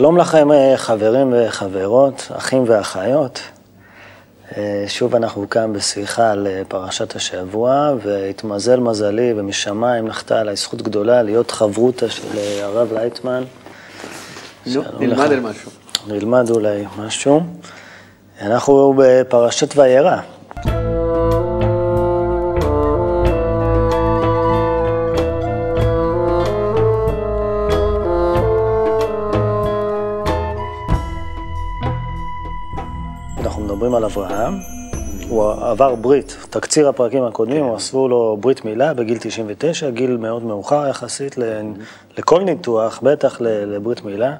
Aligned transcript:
שלום 0.00 0.16
לכם 0.16 0.52
אה, 0.52 0.76
חברים 0.76 1.34
וחברות, 1.36 2.28
אחים 2.36 2.64
ואחיות. 2.66 3.40
אה, 4.56 4.84
שוב 4.88 5.14
אנחנו 5.14 5.50
כאן 5.50 5.72
בשיחה 5.72 6.30
על 6.30 6.46
אה, 6.46 6.62
פרשת 6.68 7.16
השבוע, 7.16 7.92
והתמזל 8.02 8.80
מזלי 8.80 9.32
ומשמיים 9.36 10.08
נחתה 10.08 10.40
עליי 10.40 10.56
זכות 10.56 10.82
גדולה 10.82 11.22
להיות 11.22 11.50
חברותה 11.50 12.10
של 12.10 12.38
הרב 12.62 12.92
לייטמן. 12.92 13.44
נו, 14.66 14.82
נלמד 14.98 15.32
על 15.32 15.40
משהו. 15.40 15.70
נלמד 16.06 16.50
אולי 16.50 16.84
משהו. 16.98 17.40
אנחנו 18.40 18.94
בפרשת 18.96 19.76
וירא. 19.76 20.16
אברהם, 34.10 34.54
הוא 35.28 35.52
עבר 35.52 35.94
ברית, 35.94 36.36
תקציר 36.50 36.88
הפרקים 36.88 37.24
הקודמים, 37.24 37.64
הוא 37.64 37.76
עשו 37.76 38.08
לו 38.08 38.36
ברית 38.40 38.64
מילה 38.64 38.94
בגיל 38.94 39.18
99, 39.20 39.90
גיל 39.90 40.16
מאוד 40.16 40.44
מאוחר 40.44 40.88
יחסית 40.88 41.36
לכל 42.18 42.42
ניתוח, 42.42 43.00
בטח 43.02 43.40
לברית 43.40 44.04
מילה. 44.04 44.34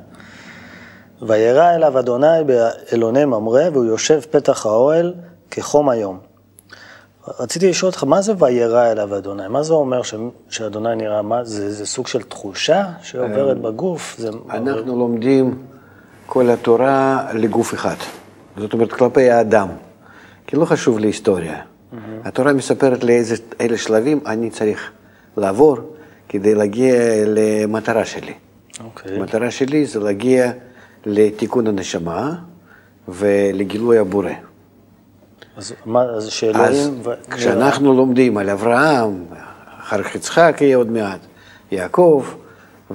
וירא 1.23 1.75
אליו 1.75 1.99
אדוני 1.99 2.27
באלוני 2.47 3.25
ממרא, 3.25 3.71
והוא 3.73 3.85
יושב 3.85 4.21
פתח 4.31 4.67
האוהל 4.67 5.15
כחום 5.51 5.89
היום. 5.89 6.19
רציתי 7.41 7.71
לשאול 7.71 7.91
אותך, 7.91 8.05
מה 8.05 8.23
זה 8.23 8.33
וירא 8.39 8.93
אליו 8.93 9.17
אדוני? 9.17 9.49
מה 9.49 9.63
זה 9.63 9.75
אומר 9.75 10.03
ש... 10.03 10.15
שאדוני 10.49 10.97
נראה? 10.97 11.23
מה, 11.23 11.45
זה, 11.45 11.73
זה 11.73 11.87
סוג 11.87 12.07
של 12.07 12.23
תחושה 12.23 12.85
שעוברת 13.03 13.57
אמ, 13.57 13.63
בגוף? 13.63 14.17
זה... 14.19 14.31
אנחנו 14.51 14.99
לומדים 14.99 15.63
כל 16.27 16.51
התורה 16.51 17.27
לגוף 17.35 17.75
אחד. 17.75 17.97
זאת 18.57 18.73
אומרת, 18.73 18.93
כלפי 18.93 19.31
האדם. 19.31 19.69
כי 20.47 20.57
לא 20.57 20.65
חשוב 20.65 20.99
לי 20.99 21.07
היסטוריה. 21.07 21.61
Mm-hmm. 21.61 21.97
התורה 22.25 22.53
מספרת 22.53 23.05
לי 23.05 23.17
איזה, 23.17 23.35
איזה 23.61 23.79
שלבים 23.79 24.21
אני 24.27 24.51
צריך 24.51 24.91
לעבור 25.37 25.77
כדי 26.29 26.55
להגיע 26.55 26.95
למטרה 27.27 28.05
שלי. 28.05 28.33
Okay. 28.33 28.85
אוקיי. 28.85 29.17
המטרה 29.17 29.51
שלי 29.51 29.87
זה 29.87 30.01
להגיע 30.01 30.53
לתיקון 31.07 31.67
הנשמה 31.67 32.35
ולגילוי 33.09 33.99
הבורא. 33.99 34.31
אז 35.57 35.73
מה, 35.87 36.03
אז 36.03 36.27
שאלוהים... 36.27 36.73
אז 36.73 36.91
ו... 37.05 37.11
כשאנחנו 37.31 37.95
לומדים 37.95 38.37
על 38.37 38.51
אברהם, 38.51 39.25
אחר 39.81 40.03
כך 40.03 40.15
יצחק 40.15 40.57
יהיה 40.61 40.77
עוד 40.77 40.91
מעט, 40.91 41.21
יעקב, 41.71 42.25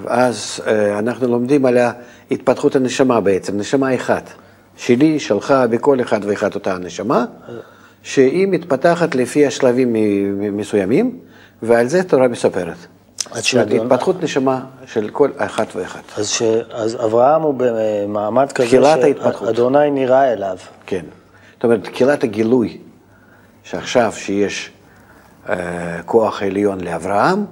אז 0.05 0.61
אה, 0.67 0.99
אנחנו 0.99 1.27
לומדים 1.27 1.65
על 1.65 1.77
התפתחות 2.31 2.75
הנשמה 2.75 3.21
בעצם, 3.21 3.57
נשמה 3.57 3.95
אחת. 3.95 4.29
שלי, 4.77 5.19
שלך, 5.19 5.53
בכל 5.69 6.01
אחד 6.01 6.19
ואחד 6.25 6.55
אותה 6.55 6.73
הנשמה, 6.73 7.25
שהיא 8.03 8.47
מתפתחת 8.47 9.15
לפי 9.15 9.45
השלבים 9.45 9.95
מסוימים, 10.57 11.19
ועל 11.61 11.87
זה 11.87 11.99
התורה 11.99 12.27
מספרת. 12.27 12.77
זאת 13.33 13.53
אומרת, 13.53 13.71
התפתחות 13.71 14.23
נשמה 14.23 14.59
של 14.85 15.09
כל 15.09 15.29
אחת 15.37 15.75
ואחת. 15.75 16.03
אז, 16.17 16.29
ש... 16.29 16.41
אז 16.71 16.95
אברהם 16.95 17.41
הוא 17.41 17.53
במעמד 17.57 18.51
כזה 18.51 18.67
שאדוני 18.69 19.91
נראה 19.91 20.33
אליו. 20.33 20.57
כן. 20.85 21.05
זאת 21.55 21.63
אומרת, 21.63 21.83
תחילת 21.83 22.23
הגילוי, 22.23 22.77
שעכשיו 23.63 24.13
שיש 24.15 24.71
אה, 25.49 26.01
כוח 26.05 26.43
עליון 26.43 26.81
לאברהם, 26.81 27.45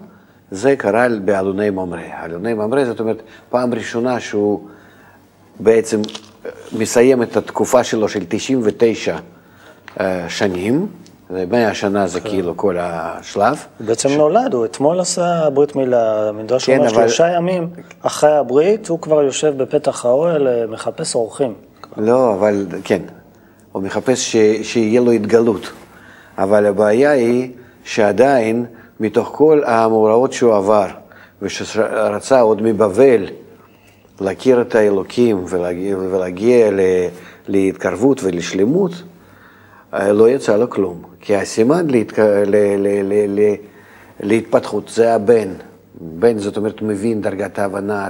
זה 0.51 0.75
קרה 0.75 1.07
באלוני 1.25 1.69
ממרא. 1.69 1.99
אלוני 2.25 2.53
ממרא, 2.53 2.85
זאת 2.85 2.99
אומרת, 2.99 3.21
פעם 3.49 3.73
ראשונה 3.73 4.19
שהוא 4.19 4.67
בעצם 5.59 6.01
מסיים 6.77 7.23
את 7.23 7.37
התקופה 7.37 7.83
שלו 7.83 8.09
של 8.09 8.23
99 8.27 9.17
אה, 9.99 10.29
שנים, 10.29 10.87
זה 11.29 11.45
100 11.51 11.73
שנה 11.73 12.07
זה 12.07 12.21
כן. 12.21 12.29
כאילו 12.29 12.57
כל 12.57 12.77
השלב. 12.79 13.65
בעצם 13.79 14.09
ש... 14.09 14.11
נולד, 14.11 14.53
הוא 14.53 14.65
אתמול 14.65 14.99
עשה 14.99 15.49
ברית 15.53 15.75
מילה, 15.75 16.29
המדרש 16.29 16.65
כן, 16.65 16.77
אומר 16.77 16.89
אבל... 16.89 17.07
שלושה 17.07 17.27
ימים 17.27 17.69
אחרי 18.01 18.31
הברית, 18.31 18.87
הוא 18.87 18.99
כבר 18.99 19.23
יושב 19.23 19.53
בפתח 19.57 20.05
האוהל, 20.05 20.47
אה, 20.47 20.65
מחפש 20.67 21.15
אורחים. 21.15 21.53
לא, 21.97 22.33
אבל 22.33 22.65
כן, 22.83 23.01
הוא 23.71 23.83
מחפש 23.83 24.31
ש... 24.31 24.35
שיהיה 24.63 25.01
לו 25.01 25.11
התגלות. 25.11 25.71
אבל 26.37 26.65
הבעיה 26.65 27.11
היא 27.11 27.51
שעדיין, 27.83 28.65
מתוך 28.99 29.31
כל 29.35 29.61
המאורעות 29.65 30.33
שהוא 30.33 30.55
עבר, 30.55 30.87
ושרצה 31.41 32.41
עוד 32.41 32.61
מבבל, 32.61 33.25
להכיר 34.23 34.61
את 34.61 34.75
האלוקים 34.75 35.45
ולהגיע, 35.49 35.97
ולהגיע 35.97 36.69
להתקרבות 37.47 38.23
ולשלמות, 38.23 38.91
אה, 39.93 40.11
לא 40.11 40.29
יצא 40.29 40.57
לו 40.57 40.69
כלום. 40.69 41.01
כי 41.19 41.35
הסימן 41.35 41.87
להתק... 41.89 42.19
ל... 42.19 42.55
ל... 42.77 43.39
ל... 43.39 43.55
להתפתחות 44.19 44.89
זה 44.89 45.13
הבן. 45.13 45.47
בן, 46.01 46.37
זאת 46.37 46.57
אומרת, 46.57 46.81
מבין 46.81 47.21
דרגת 47.21 47.59
ההבנה, 47.59 48.07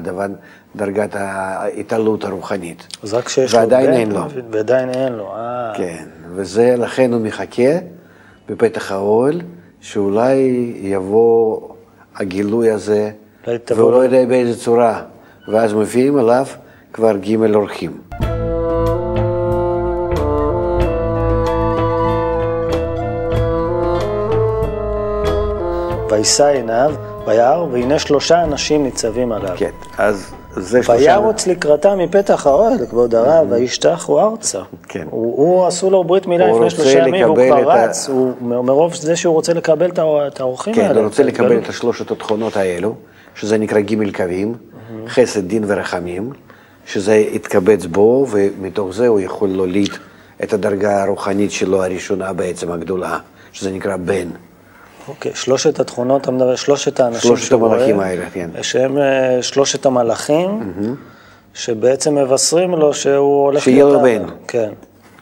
דרגת 0.76 1.16
ההתעלות 1.16 2.24
הרוחנית. 2.24 2.88
אז 3.04 3.14
רק 3.14 3.26
כשיש 3.26 3.56
לו 3.56 3.70
בן, 3.70 3.94
אין 3.94 4.12
לו. 4.12 4.22
ועדיין 4.52 4.90
אין 4.90 5.14
לו, 5.14 5.28
אה. 5.36 5.74
כן, 5.78 6.06
וזה, 6.36 6.76
לכן 6.78 7.14
הוא 7.14 7.22
מחכה 7.22 7.72
בפתח 8.50 8.92
האוהל, 8.92 9.42
שאולי 9.82 10.34
יבוא 10.76 11.60
הגילוי 12.16 12.70
הזה, 12.72 13.12
והוא 13.48 13.92
לא 13.92 14.04
יודע 14.04 14.26
באיזה 14.26 14.60
צורה. 14.60 15.02
ואז 15.48 15.74
מביאים 15.74 16.20
אליו 16.20 16.46
כבר 16.94 17.18
ג' 17.18 17.56
אורחים. 17.56 17.92
וישא 26.10 26.46
עיניו, 26.46 26.94
וירא, 27.26 27.66
והנה 27.72 28.00
שלושה 28.00 28.44
אנשים 28.44 28.84
ניצבים 28.84 29.32
עליו. 29.32 29.56
כן, 29.58 29.70
אז 29.98 30.34
זה 30.56 30.84
שלושה... 30.84 31.00
וירוץ 31.00 31.48
לקראתם 31.48 31.98
מפתח 31.98 32.48
האוהל, 32.48 32.86
כבוד 32.90 33.16
הרב, 33.16 33.48
וישתחו 33.52 34.22
ארצה. 34.22 34.62
כן. 34.88 35.08
הוא, 35.10 35.38
הוא 35.38 35.68
עשו 35.68 35.90
לו 35.90 36.04
ברית 36.04 36.28
מילה 36.28 36.48
לפני 36.48 36.70
שלושה 36.70 37.00
ימים, 37.00 37.26
והוא 37.26 37.36
כבר 37.36 37.72
רץ, 37.72 38.10
הוא, 38.10 38.34
מרוב 38.42 38.94
זה 38.94 39.16
שהוא 39.16 39.34
רוצה 39.34 39.54
לקבל 39.54 39.92
את 39.92 40.40
האורחים 40.40 40.74
האלה. 40.74 40.88
כן, 40.88 40.96
הוא 40.96 41.04
רוצה 41.04 41.24
לקבל 41.24 41.58
את 41.58 41.70
השלושת 41.70 42.12
התכונות 42.12 42.58
האלו, 42.58 42.96
שזה 43.36 43.58
נקרא 43.58 43.80
ג' 43.80 44.16
קווים. 44.16 44.56
חסד, 45.08 45.48
דין 45.48 45.64
ורחמים, 45.68 46.32
שזה 46.86 47.16
יתקבץ 47.16 47.86
בו, 47.86 48.28
ומתוך 48.32 48.94
זה 48.94 49.08
הוא 49.08 49.20
יכול 49.20 49.50
להוליד 49.50 49.90
את 50.44 50.54
הדרגה 50.54 51.04
הרוחנית 51.04 51.52
שלו 51.52 51.84
הראשונה 51.84 52.34
בעצם, 52.34 52.72
הגדולה, 52.72 53.20
שזה 53.52 53.72
נקרא 53.72 53.98
בן. 53.98 54.28
אוקיי, 55.08 55.32
שלושת 55.36 55.80
התכונות, 55.80 56.22
אתה 56.22 56.32
מדבר, 56.32 56.56
שלושת 56.56 57.00
האנשים 57.00 57.22
שלושת 57.22 57.52
המלאכים 57.52 58.00
האלה, 58.00 58.26
כן. 58.34 58.50
שהם 58.62 58.98
אה, 58.98 59.42
שלושת 59.42 59.86
המלאכים, 59.86 60.50
mm-hmm. 60.50 60.88
שבעצם 61.54 62.16
מבשרים 62.16 62.72
לו 62.72 62.94
שהוא 62.94 63.46
הולך... 63.46 63.64
שיהיה 63.64 63.84
לו 63.84 64.00
בן. 64.00 64.24
כן. 64.48 64.70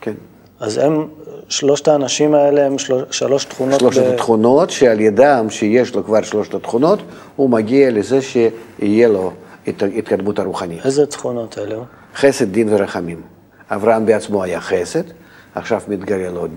כן. 0.02 0.14
אז 0.60 0.78
הם, 0.78 1.08
שלושת 1.50 1.88
האנשים 1.88 2.34
האלה 2.34 2.66
הם 2.66 2.78
של, 2.78 3.04
שלוש 3.12 3.46
תכונות... 3.46 3.80
שלושת 3.80 4.04
ב... 4.04 4.14
התכונות 4.14 4.70
שעל 4.70 5.00
ידם, 5.00 5.48
שיש 5.50 5.96
לו 5.96 6.04
כבר 6.04 6.22
שלושת 6.22 6.54
התכונות, 6.54 7.00
הוא 7.36 7.50
מגיע 7.50 7.92
לזה 7.92 8.20
שיהיה 8.22 9.08
לו 9.08 9.32
התקדמות 9.68 10.40
הרוחנית. 10.40 10.86
איזה 10.86 11.06
תכונות 11.06 11.58
אלו? 11.58 11.86
חסד, 12.16 12.52
דין 12.52 12.74
ורחמים. 12.74 13.22
אברהם 13.70 14.06
בעצמו 14.06 14.44
היה 14.44 14.62
חסד, 14.62 15.04
עכשיו 15.56 15.82
מתגלה 15.88 16.30
לו, 16.30 16.48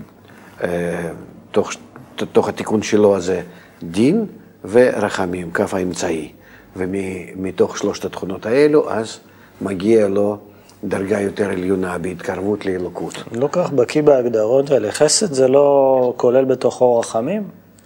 אה, 0.63 1.09
תוך, 1.51 1.71
תוך 2.15 2.49
התיקון 2.49 2.81
שלו 2.81 3.15
הזה, 3.15 3.41
דין 3.83 4.25
ורחמים, 4.65 5.51
כף 5.51 5.73
האמצעי. 5.73 6.31
ומתוך 6.75 7.77
שלושת 7.77 8.05
התכונות 8.05 8.45
האלו, 8.45 8.91
אז 8.91 9.19
מגיע 9.61 10.07
לו 10.07 10.37
דרגה 10.83 11.19
יותר 11.19 11.49
עליונה 11.49 11.97
בהתקרבות 11.97 12.65
לאלוקות. 12.65 13.23
אני 13.31 13.39
לא 13.39 13.49
כך 13.51 13.71
בקיא 13.71 14.01
בהגדרות 14.01 14.71
האלה. 14.71 14.91
חסד 14.91 15.33
זה 15.33 15.47
לא 15.47 16.13
כולל 16.17 16.45
בתוכו 16.45 16.99
רחמים? 16.99 17.43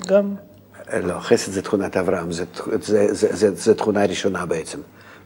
גם. 0.08 0.36
לא, 1.04 1.20
חסד 1.20 1.52
זה 1.52 1.62
תכונת 1.62 1.98
אברהם, 1.98 2.32
זה, 2.32 2.46
זה, 2.82 3.14
זה, 3.14 3.36
זה, 3.36 3.56
זה 3.56 3.76
תכונה 3.76 4.06
ראשונה 4.06 4.46
בעצם. 4.46 4.80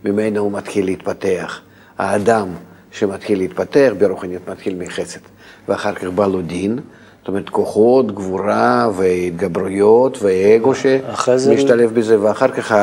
ממנה 0.06 0.40
הוא 0.40 0.52
מתחיל 0.52 0.86
להתפתח. 0.86 1.62
האדם 1.98 2.48
שמתחיל 2.92 3.38
להתפתח 3.38 3.92
ברוחניות 3.98 4.50
מתחיל 4.50 4.76
מחסד, 4.76 5.20
ואחר 5.68 5.94
כך 5.94 6.04
בא 6.04 6.28
לו 6.28 6.42
דין, 6.42 6.80
זאת 7.20 7.28
אומרת 7.28 7.50
כוחות, 7.50 8.16
גבורה 8.16 8.90
והתגברויות 8.96 10.18
ואגו 10.22 10.76
שמשתלב 10.76 11.90
זה... 11.90 11.96
בזה, 11.96 12.22
ואחר 12.22 12.48
כך 12.48 12.76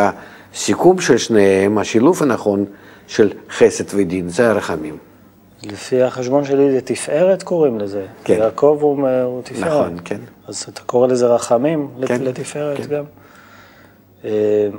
הסיכום 0.55 1.01
של 1.01 1.19
שניהם, 1.19 1.79
השילוב 1.79 2.23
הנכון 2.23 2.65
של 3.07 3.33
חסד 3.51 3.85
ודין, 3.95 4.29
זה 4.29 4.51
הרחמים. 4.51 4.97
לפי 5.63 6.03
החשבון 6.03 6.45
שלי 6.45 6.73
זה 6.73 6.81
תפארת 6.81 7.43
קוראים 7.43 7.79
לזה. 7.79 8.07
כן. 8.25 8.35
יעקב 8.35 8.79
הוא, 8.81 9.09
הוא 9.25 9.43
תפארת. 9.43 9.67
נכון, 9.67 9.97
כן. 10.05 10.21
אז 10.49 10.67
אתה 10.69 10.81
קורא 10.81 11.07
לזה 11.07 11.27
רחמים 11.27 11.89
כן, 12.07 12.23
לתפארת 12.23 12.77
כן. 12.77 12.97
גם. 12.97 13.05
אה, 14.25 14.31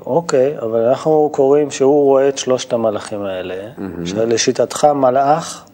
אוקיי, 0.06 0.60
אבל 0.60 0.80
אנחנו 0.80 1.30
קוראים 1.34 1.72
שהוא 1.72 2.04
רואה 2.04 2.30
את 2.30 2.38
שלושת 2.38 2.74
המלאכים 2.74 3.22
האלה, 3.22 3.56
שלשיטתך 4.06 4.88
מלאך, 4.96 5.66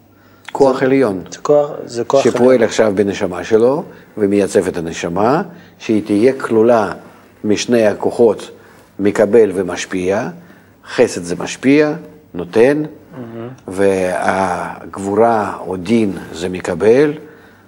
כוח 0.52 0.82
עליון, 0.82 1.22
זה 1.30 1.38
כוח, 1.38 1.70
זה 1.84 2.04
כוח 2.04 2.24
שפועל 2.24 2.62
עכשיו 2.62 2.92
בנשמה 2.94 3.44
שלו 3.44 3.82
ומייצב 4.18 4.68
את 4.68 4.76
הנשמה, 4.76 5.42
שהיא 5.78 6.02
תהיה 6.06 6.32
כלולה 6.32 6.92
משני 7.44 7.86
הכוחות 7.86 8.50
מקבל 8.98 9.50
ומשפיע, 9.54 10.28
חסד 10.94 11.22
זה 11.22 11.34
משפיע, 11.38 11.94
נותן, 12.34 12.82
והגבורה 13.68 15.56
או 15.66 15.76
דין 15.76 16.12
זה 16.32 16.48
מקבל, 16.48 17.12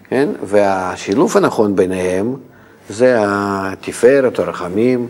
כן? 0.08 0.28
והשילוב 0.42 1.36
הנכון 1.36 1.76
ביניהם 1.76 2.36
זה 2.88 3.16
התפארת, 3.18 4.38
הרחמים, 4.38 5.08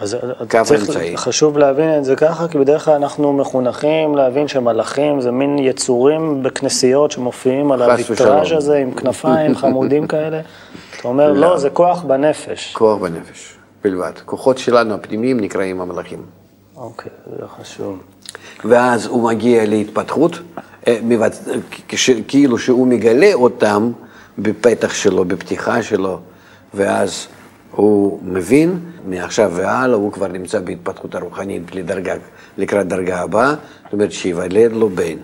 אז 0.00 0.16
קו 0.50 0.58
צריך, 0.64 0.80
אמצעי. 0.80 1.16
חשוב 1.16 1.58
להבין 1.58 1.98
את 1.98 2.04
זה 2.04 2.16
ככה, 2.16 2.48
כי 2.48 2.58
בדרך 2.58 2.84
כלל 2.84 2.94
אנחנו 2.94 3.32
מחונכים 3.32 4.14
להבין 4.14 4.48
שמלאכים 4.48 5.20
זה 5.20 5.30
מין 5.30 5.58
יצורים 5.58 6.42
בכנסיות 6.42 7.10
שמופיעים 7.10 7.72
על 7.72 7.82
הוויטראז'. 7.82 8.52
הזה 8.52 8.76
עם 8.76 8.94
כנפיים 8.94 9.54
חמודים 9.60 10.06
כאלה. 10.06 10.40
אתה 11.00 11.08
אומר, 11.08 11.32
לא. 11.32 11.40
לא, 11.40 11.58
זה 11.58 11.70
כוח 11.70 12.02
בנפש. 12.02 12.72
כוח 12.72 12.98
בנפש 12.98 13.54
בלבד. 13.84 14.12
כוחות 14.24 14.58
שלנו 14.58 14.94
הפנימיים 14.94 15.40
נקראים 15.40 15.80
המלאכים. 15.80 16.22
אוקיי, 16.76 17.10
זה 17.38 17.46
חשוב. 17.60 17.98
ואז 18.64 19.06
הוא 19.06 19.22
מגיע 19.22 19.66
להתפתחות, 19.66 20.38
אה. 20.88 20.98
כאילו 22.28 22.58
שהוא 22.58 22.86
מגלה 22.86 23.34
אותם 23.34 23.92
בפתח 24.38 24.94
שלו, 24.94 25.24
בפתיחה 25.24 25.82
שלו, 25.82 26.18
ואז 26.74 27.26
הוא 27.76 28.20
מבין, 28.22 28.78
מעכשיו 29.06 29.52
והלאה 29.54 29.96
הוא 29.96 30.12
כבר 30.12 30.28
נמצא 30.28 30.60
בהתפתחות 30.60 31.14
הרוחנית 31.14 31.74
לדרגה, 31.74 32.14
לקראת 32.58 32.88
דרגה 32.88 33.20
הבאה, 33.20 33.54
זאת 33.84 33.92
אומרת 33.92 34.12
שיוולד 34.12 34.72
לו 34.72 34.88
בן, 34.88 35.16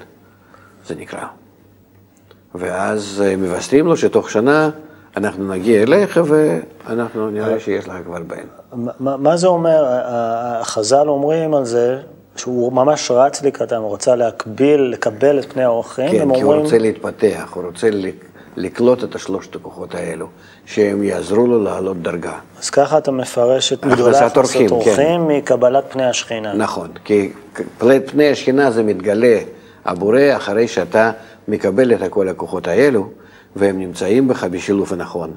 זה 0.86 0.94
נקרא. 0.94 1.24
ואז 2.54 3.22
אה, 3.26 3.36
מבשרים 3.36 3.86
לו 3.86 3.96
שתוך 3.96 4.30
שנה 4.30 4.70
אנחנו 5.16 5.48
נגיע 5.48 5.82
אליך 5.82 6.20
ואנחנו 6.26 7.30
נראה 7.30 7.60
שיש 7.60 7.88
לך 7.88 7.94
כבר 8.04 8.18
בן. 8.26 8.44
מה, 9.00 9.16
מה 9.16 9.36
זה 9.36 9.46
אומר, 9.46 9.84
החז"ל 10.60 11.08
אומרים 11.08 11.54
על 11.54 11.64
זה, 11.64 11.98
שהוא 12.36 12.72
ממש 12.72 13.10
רץ 13.10 13.42
לקראתם, 13.42 13.82
הוא 13.82 13.94
רצה 13.94 14.16
להקביל, 14.16 14.80
לקבל 14.80 15.38
את 15.38 15.52
פני 15.52 15.64
האורחים, 15.64 16.10
כן, 16.10 16.34
כי 16.34 16.40
הוא 16.40 16.54
רוצה 16.54 16.78
להתפתח, 16.78 17.52
הוא 17.54 17.64
רוצה 17.64 17.90
לקלוט 18.56 19.04
את 19.04 19.14
השלושת 19.14 19.54
הכוחות 19.56 19.94
האלו, 19.94 20.26
שהם 20.66 21.02
יעזרו 21.02 21.46
לו 21.46 21.62
לעלות 21.64 22.02
דרגה. 22.02 22.38
אז 22.60 22.70
ככה 22.70 22.98
אתה 22.98 23.10
מפרש 23.12 23.72
את 23.72 23.86
גדולי 23.86 24.16
הכנסת 24.16 24.36
אורחים, 24.36 24.68
כן. 24.84 25.20
מקבלת 25.28 25.84
פני 25.88 26.04
השכינה. 26.04 26.54
נכון, 26.54 26.88
כי 27.04 27.32
פני- 28.06 28.28
השכינה 28.30 28.70
זה 28.70 28.82
מתגלה 28.82 29.38
הבורא 29.84 30.20
אחרי 30.36 30.68
שאתה 30.68 31.10
מקבל 31.48 31.94
את 31.94 32.00
כל 32.10 32.28
הכוחות 32.28 32.68
האלו, 32.68 33.10
והם 33.56 33.78
נמצאים 33.78 34.28
בך 34.28 34.44
בשילוב 34.44 34.92
הנכון, 34.92 35.30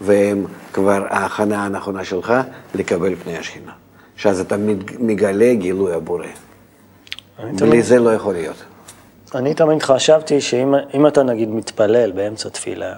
והם 0.00 0.44
כבר 0.72 1.04
ההכנה 1.08 1.64
הנכונה 1.64 2.04
שלך 2.04 2.34
לקבל 2.74 3.14
פני 3.14 3.38
השכינה. 3.38 3.72
שאז 4.16 4.40
אתה 4.40 4.56
מגלה 4.98 5.54
גילוי 5.54 5.92
הבורא. 5.94 6.26
בלי 7.42 7.56
תמיד, 7.58 7.84
זה 7.84 7.98
לא 7.98 8.14
יכול 8.14 8.34
להיות. 8.34 8.56
אני 9.34 9.54
תמיד 9.54 9.82
חשבתי 9.82 10.40
שאם 10.40 10.74
אם 10.94 11.06
אתה 11.06 11.22
נגיד 11.22 11.48
מתפלל 11.50 12.10
באמצע 12.12 12.48
תפילה, 12.48 12.94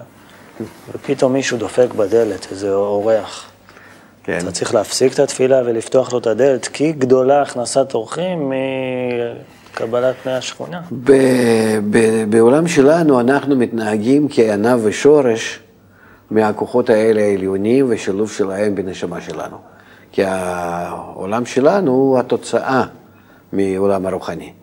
ופתאום 0.91 1.33
מישהו 1.33 1.57
דופק 1.57 1.87
בדלת, 1.95 2.47
איזה 2.51 2.73
אורח, 2.73 3.49
כן. 4.23 4.39
אתה 4.43 4.51
צריך 4.51 4.73
להפסיק 4.73 5.13
את 5.13 5.19
התפילה 5.19 5.61
ולפתוח 5.65 6.13
לו 6.13 6.19
את 6.19 6.27
הדלת, 6.27 6.67
כי 6.67 6.91
גדולה 6.91 7.41
הכנסת 7.41 7.93
אורחים 7.93 8.51
מקבלת 9.73 10.15
פני 10.23 10.33
השכונה. 10.33 10.81
ב- 10.91 11.79
ב- 11.91 12.23
בעולם 12.29 12.67
שלנו 12.67 13.19
אנחנו 13.19 13.55
מתנהגים 13.55 14.27
כענב 14.31 14.79
ושורש 14.83 15.59
מהכוחות 16.31 16.89
האלה 16.89 17.21
העליונים 17.21 17.85
ושילוב 17.89 18.31
שלהם 18.31 18.75
בנשמה 18.75 19.21
שלנו. 19.21 19.57
כי 20.11 20.23
העולם 20.25 21.45
שלנו 21.45 21.91
הוא 21.91 22.19
התוצאה 22.19 22.83
מעולם 23.53 24.05
הרוחני. 24.05 24.53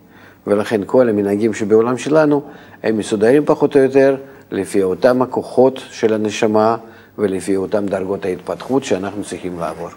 ולכן 0.51 0.81
כל 0.87 1.09
המנהגים 1.09 1.55
שבעולם 1.55 1.99
שלנו 1.99 2.43
הם 2.83 2.99
מסודרים 2.99 3.45
פחות 3.47 3.77
או 3.77 3.81
יותר 3.81 4.17
לפי 4.51 4.83
אותם 4.83 5.23
הכוחות 5.23 5.81
של 5.91 6.15
הנשמה 6.15 6.77
ולפי 7.19 7.57
אותם 7.57 7.87
דרגות 7.87 8.25
ההתפתחות 8.25 8.85
שאנחנו 8.85 9.25
צריכים 9.25 9.59
לעבור. 9.59 9.89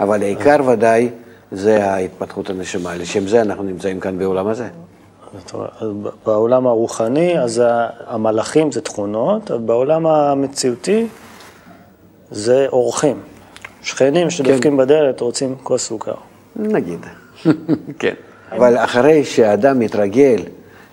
אבל 0.00 0.22
העיקר 0.22 0.56
ודאי 0.66 1.10
זה 1.52 1.84
ההתפתחות 1.84 2.50
הנשמה, 2.50 2.96
לשם 2.96 3.26
זה 3.26 3.40
אנחנו 3.40 3.62
נמצאים 3.62 4.00
כאן 4.00 4.18
בעולם 4.18 4.46
הזה. 4.46 4.68
בעולם 6.26 6.66
הרוחני, 6.66 7.40
אז 7.40 7.62
המלאכים 8.06 8.72
זה 8.72 8.80
תכונות, 8.80 9.50
בעולם 9.50 10.06
המציאותי 10.06 11.06
זה 12.30 12.66
אורחים. 12.72 13.20
שכנים 13.82 14.30
שדופקים 14.30 14.76
בדלת 14.76 15.20
רוצים 15.20 15.54
כוס 15.62 15.86
סוכר. 15.86 16.14
נגיד, 16.56 17.06
כן. 17.98 18.14
אבל 18.52 18.76
אחרי 18.76 19.24
שהאדם 19.24 19.78
מתרגל 19.78 20.42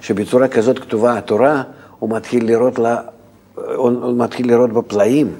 שבצורה 0.01 0.47
כזאת 0.47 0.79
כתובה 0.79 1.17
התורה, 1.17 1.63
הוא 1.99 2.09
מתחיל 2.09 2.47
לראות, 2.47 2.79
לה, 2.79 2.97
הוא 3.75 4.17
מתחיל 4.17 4.47
לראות 4.47 4.73
בפלאים. 4.73 5.35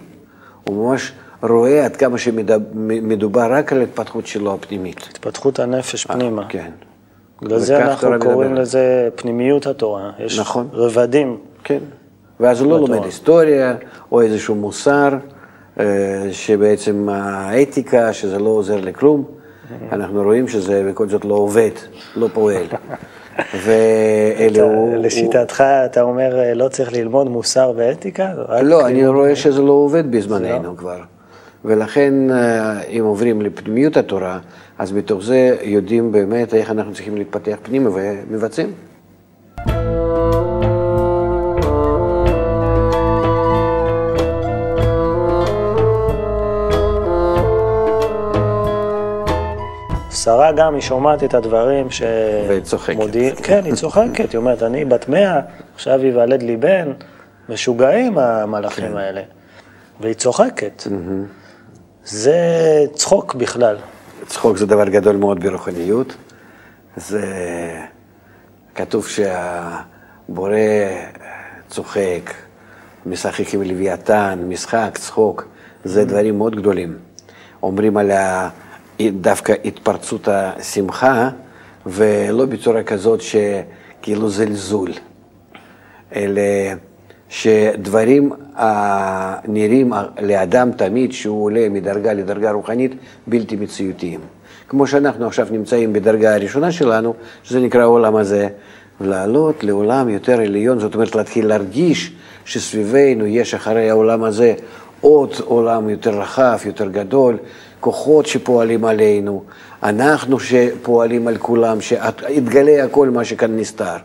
הוא 0.64 0.90
ממש 0.90 1.12
רואה 1.44 1.86
עד 1.86 1.96
כמה 1.96 2.18
שמדובר 2.18 3.54
רק 3.54 3.74
על 3.74 3.82
התפתחות 3.82 4.28
שלו 4.28 4.54
הפנימית. 4.54 5.08
התפתחות 5.12 5.60
הנפש 5.60 6.06
פנימה. 6.06 6.46
כן. 6.50 6.72
בגלל 7.42 7.60
זה 7.60 7.86
אנחנו 7.86 8.10
קוראים 8.20 8.52
מדברת. 8.52 8.62
לזה 8.62 9.10
פנימיות 9.16 9.68
התורה. 9.68 10.12
יש 10.20 10.40
נכון. 10.40 10.68
רבדים. 10.74 11.38
כן. 11.64 11.80
ואז 12.40 12.62
הוא 12.62 12.72
לא. 12.72 12.80
לומד 12.80 13.04
היסטוריה 13.04 13.76
או 14.12 14.22
איזשהו 14.22 14.56
מוסר, 14.56 15.10
אה, 15.80 15.86
שבעצם 16.32 17.10
האתיקה, 17.12 18.14
שזה 18.14 18.40
לא 18.40 18.50
עוזר 18.50 18.80
לכלום. 18.82 19.24
אנחנו 19.92 20.24
רואים 20.24 20.48
שזה 20.48 20.84
בכל 20.90 21.10
זאת 21.10 21.26
לא 21.26 21.34
עובד, 21.34 21.72
לא 22.16 22.28
פועל. 22.34 22.66
ואלה 23.66 24.62
הוא... 24.64 24.96
לשיטתך, 24.98 25.62
אתה 25.62 26.02
אומר, 26.02 26.54
לא 26.56 26.68
צריך 26.68 26.94
ללמוד 26.94 27.30
מוסר 27.30 27.74
ואתיקה? 27.76 28.34
לא, 28.62 28.88
אני 28.88 29.08
רואה 29.08 29.36
שזה 29.36 29.62
לא 29.62 29.72
עובד 29.72 30.12
בזמננו 30.12 30.78
כבר. 30.78 31.00
ולכן, 31.66 32.32
אה, 32.32 32.82
אם 32.82 33.04
עוברים 33.04 33.42
לפנימיות 33.42 33.98
התורה, 33.98 34.40
אז 34.78 34.92
מתוך 34.92 35.24
זה 35.24 35.58
יודעים 35.62 36.12
באמת 36.12 36.54
איך 36.54 36.72
אנחנו 36.72 36.94
צריכים 36.94 37.18
להתפתח 37.18 37.56
פנימה 37.64 37.90
ומבצעים. 37.94 38.72
גם, 50.56 50.74
היא 50.74 50.82
שומעת 50.82 51.24
את 51.24 51.34
הדברים 51.34 51.92
ש... 51.92 52.02
וצוחקת. 52.50 52.96
מודיע- 52.96 53.36
כן, 53.44 53.62
היא 53.66 53.74
צוחקת, 53.74 54.32
היא 54.32 54.38
אומרת, 54.38 54.64
אני 54.64 54.86
בת 54.86 55.10
מאה, 55.10 55.40
עכשיו 55.76 56.06
ייוולד 56.06 56.44
לי 56.44 56.58
בן, 56.58 56.92
משוגעים 57.50 58.18
המלאכים 58.18 58.88
כן. 58.92 58.98
האלה. 58.98 59.22
והיא 60.02 60.14
צוחקת. 60.14 60.84
זה 62.04 62.38
צחוק 62.94 63.36
בכלל. 63.36 63.78
צחוק 64.28 64.58
זה 64.58 64.66
דבר 64.66 64.90
גדול 64.90 65.16
מאוד 65.16 65.44
ברוחניות. 65.44 66.16
זה 66.96 67.22
כתוב 68.76 69.08
שהבורא 69.08 70.58
צוחק, 71.70 72.34
משחק 73.06 73.54
עם 73.54 73.62
לוויתן, 73.62 74.40
משחק, 74.48 74.98
צחוק, 74.98 75.48
זה 75.84 76.06
דברים 76.06 76.38
מאוד 76.38 76.56
גדולים. 76.56 76.98
אומרים 77.64 77.98
על 77.98 78.12
ה... 78.12 78.50
דווקא 79.02 79.54
התפרצות 79.66 80.28
השמחה, 80.28 81.30
ולא 81.86 82.46
בצורה 82.46 82.84
כזאת 82.84 83.20
שכאילו 83.22 84.30
זלזול. 84.30 84.92
אלא 86.16 86.42
שדברים 87.30 88.32
אה, 88.58 89.36
נראים 89.48 89.94
לאדם 90.22 90.72
תמיד 90.72 91.14
שהוא 91.14 91.44
עולה 91.44 91.70
מדרגה 91.70 92.14
לדרגה 92.14 92.52
רוחנית 92.52 92.92
בלתי 93.28 93.56
מציאותיים. 93.56 94.20
כמו 94.68 94.88
שאנחנו 94.88 95.28
עכשיו 95.28 95.48
נמצאים 95.52 95.94
בדרגה 95.94 96.36
הראשונה 96.36 96.72
שלנו, 96.72 97.14
שזה 97.44 97.60
נקרא 97.60 97.82
העולם 97.82 98.16
הזה, 98.16 98.48
לעלות 99.02 99.64
לעולם 99.64 100.10
יותר 100.10 100.42
עליון, 100.42 100.80
זאת 100.80 100.96
אומרת 100.96 101.16
להתחיל 101.16 101.48
להרגיש 101.48 102.12
שסביבנו 102.46 103.26
יש 103.26 103.54
אחרי 103.54 103.90
העולם 103.90 104.24
הזה 104.24 104.54
עוד 105.02 105.34
עולם 105.46 105.90
יותר 105.90 106.20
רחב, 106.20 106.58
יותר 106.66 106.88
גדול, 106.88 107.38
כוחות 107.86 108.26
שפועלים 108.26 108.86
עלינו, 108.86 109.44
אנחנו 109.84 110.40
שפועלים 110.40 111.28
על 111.28 111.38
כולם, 111.38 111.82
שיתגלה 111.82 112.84
הכל 112.84 113.10
מה 113.10 113.26
שכאן 113.26 113.58
נסתר. 113.58 113.96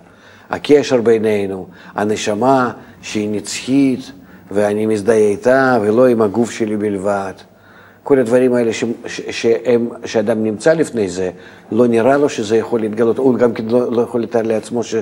הקשר 0.51 1.01
בינינו, 1.01 1.67
הנשמה 1.95 2.73
שהיא 3.03 3.29
נצחית 3.31 4.13
ואני 4.51 4.87
מזדהה 4.87 5.17
איתה 5.17 5.79
ולא 5.83 6.07
עם 6.07 6.23
הגוף 6.23 6.51
שלי 6.51 6.77
בלבד. 6.77 7.33
כל 8.03 8.19
הדברים 8.19 8.55
האלה 8.55 8.73
ש, 8.73 8.85
ש, 9.07 9.21
שהם, 9.31 9.89
שאדם 10.05 10.45
נמצא 10.45 10.73
לפני 10.73 11.09
זה, 11.09 11.31
לא 11.73 11.87
נראה 11.87 12.17
לו 12.17 12.29
שזה 12.29 12.57
יכול 12.57 12.81
להתגלות, 12.81 13.19
הוא 13.19 13.35
גם 13.35 13.53
כן 13.53 13.65
לא, 13.67 13.93
לא 13.93 14.03
יכול 14.03 14.23
לתאר 14.23 14.43
לעצמו 14.43 14.83
ש... 14.83 14.95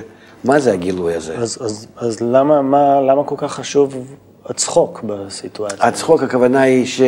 מה 0.43 0.59
זה 0.59 0.73
הגילוי 0.73 1.13
הזה. 1.15 1.37
אז, 1.37 1.57
אז, 1.61 1.87
אז 1.97 2.21
למה, 2.21 2.61
מה, 2.61 3.01
למה 3.01 3.23
כל 3.23 3.35
כך 3.37 3.53
חשוב 3.53 4.15
הצחוק 4.45 5.03
בסיטואציה? 5.03 5.87
הצחוק, 5.87 6.23
הכוונה 6.23 6.61
היא 6.61 6.85
ש... 6.85 7.01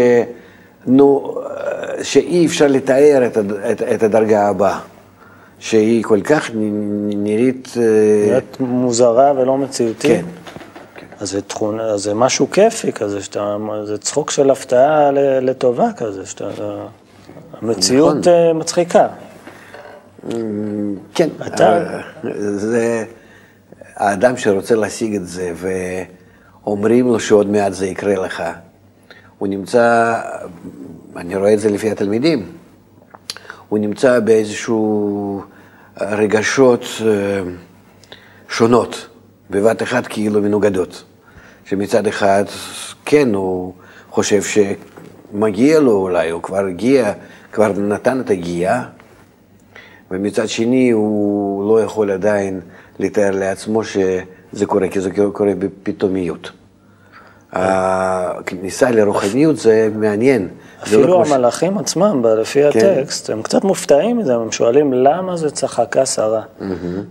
נו, 0.86 1.38
שאי 2.02 2.46
אפשר 2.46 2.68
לתאר 2.68 3.24
את, 3.26 3.38
את, 3.72 3.82
את 3.82 4.04
הדרגה 4.04 4.48
הבאה. 4.48 4.80
שהיא 5.62 6.04
כל 6.04 6.22
כך 6.22 6.50
נראית... 6.54 7.74
אה, 7.78 7.84
נראית 8.28 8.60
מוזרה 8.60 9.34
ולא 9.38 9.58
מציאותית? 9.58 10.02
כן. 10.02 10.26
אז 11.20 11.32
זה, 11.32 11.42
תכונה, 11.42 11.84
אז 11.84 12.02
זה 12.02 12.14
משהו 12.14 12.52
כיפי 12.52 12.92
כזה, 12.92 13.24
שאתה, 13.24 13.58
זה 13.84 13.98
צחוק 13.98 14.32
של 14.32 14.52
הפתעה 14.52 15.12
לטובה 15.42 15.94
כזה, 15.98 16.26
שאתה, 16.26 16.50
המציאות 17.62 18.18
נכון. 18.18 18.34
אה, 18.34 18.54
מצחיקה. 18.54 19.08
כן, 21.14 21.30
אתה... 21.48 21.84
זה 22.56 23.06
האדם 23.96 24.38
שרוצה 24.38 24.76
להשיג 24.76 25.16
את 25.16 25.28
זה 25.28 25.52
ואומרים 25.56 27.08
לו 27.08 27.20
שעוד 27.20 27.50
מעט 27.50 27.74
זה 27.74 27.86
יקרה 27.86 28.16
לך, 28.16 28.44
הוא 29.42 29.48
נמצא, 29.48 30.16
אני 31.16 31.36
רואה 31.36 31.54
את 31.54 31.60
זה 31.60 31.70
לפי 31.70 31.92
התלמידים, 31.92 32.46
הוא 33.70 33.80
נמצא 33.80 34.20
באיזשהו 34.20 35.42
רגשות 36.02 36.86
אה, 37.02 37.42
שונות, 38.50 39.08
בבת 39.50 39.84
אחת 39.84 40.08
כאילו 40.08 40.42
מנוגדות. 40.42 41.04
שמצד 41.66 42.08
אחד, 42.08 42.44
כן, 43.06 43.34
הוא 43.34 43.74
חושב 44.10 44.42
שמגיע 44.44 45.80
לו 45.80 45.92
אולי, 45.92 46.30
הוא 46.30 46.42
כבר 46.42 46.66
הגיע, 46.66 47.14
כבר 47.52 47.72
נתן 47.72 48.20
את 48.20 48.30
הגיעה, 48.30 48.86
ומצד 50.12 50.48
שני 50.48 50.90
הוא 50.90 51.70
לא 51.70 51.84
יכול 51.84 52.12
עדיין 52.12 52.60
לתאר 53.00 53.32
לעצמו 53.32 53.84
שזה 53.84 54.66
קורה, 54.66 54.90
כי 54.90 55.02
זה 55.02 55.10
קורה 55.34 55.54
בפתאומיות. 55.60 56.52
הכניסה 57.54 58.92
לרוחניות 58.92 59.58
זה 59.58 59.90
מעניין. 59.96 60.48
אפילו 60.84 61.08
לא 61.08 61.24
המלאכים 61.26 61.74
ש... 61.78 61.82
עצמם, 61.82 62.26
לפי 62.26 62.72
כן. 62.72 62.80
הטקסט, 62.80 63.30
הם 63.30 63.42
קצת 63.42 63.64
מופתעים 63.64 64.18
מזה, 64.18 64.36
הם 64.36 64.52
שואלים 64.52 64.94
למה 64.94 65.38
זה 65.38 65.52
צחקה 65.52 66.06
שרה. 66.06 66.42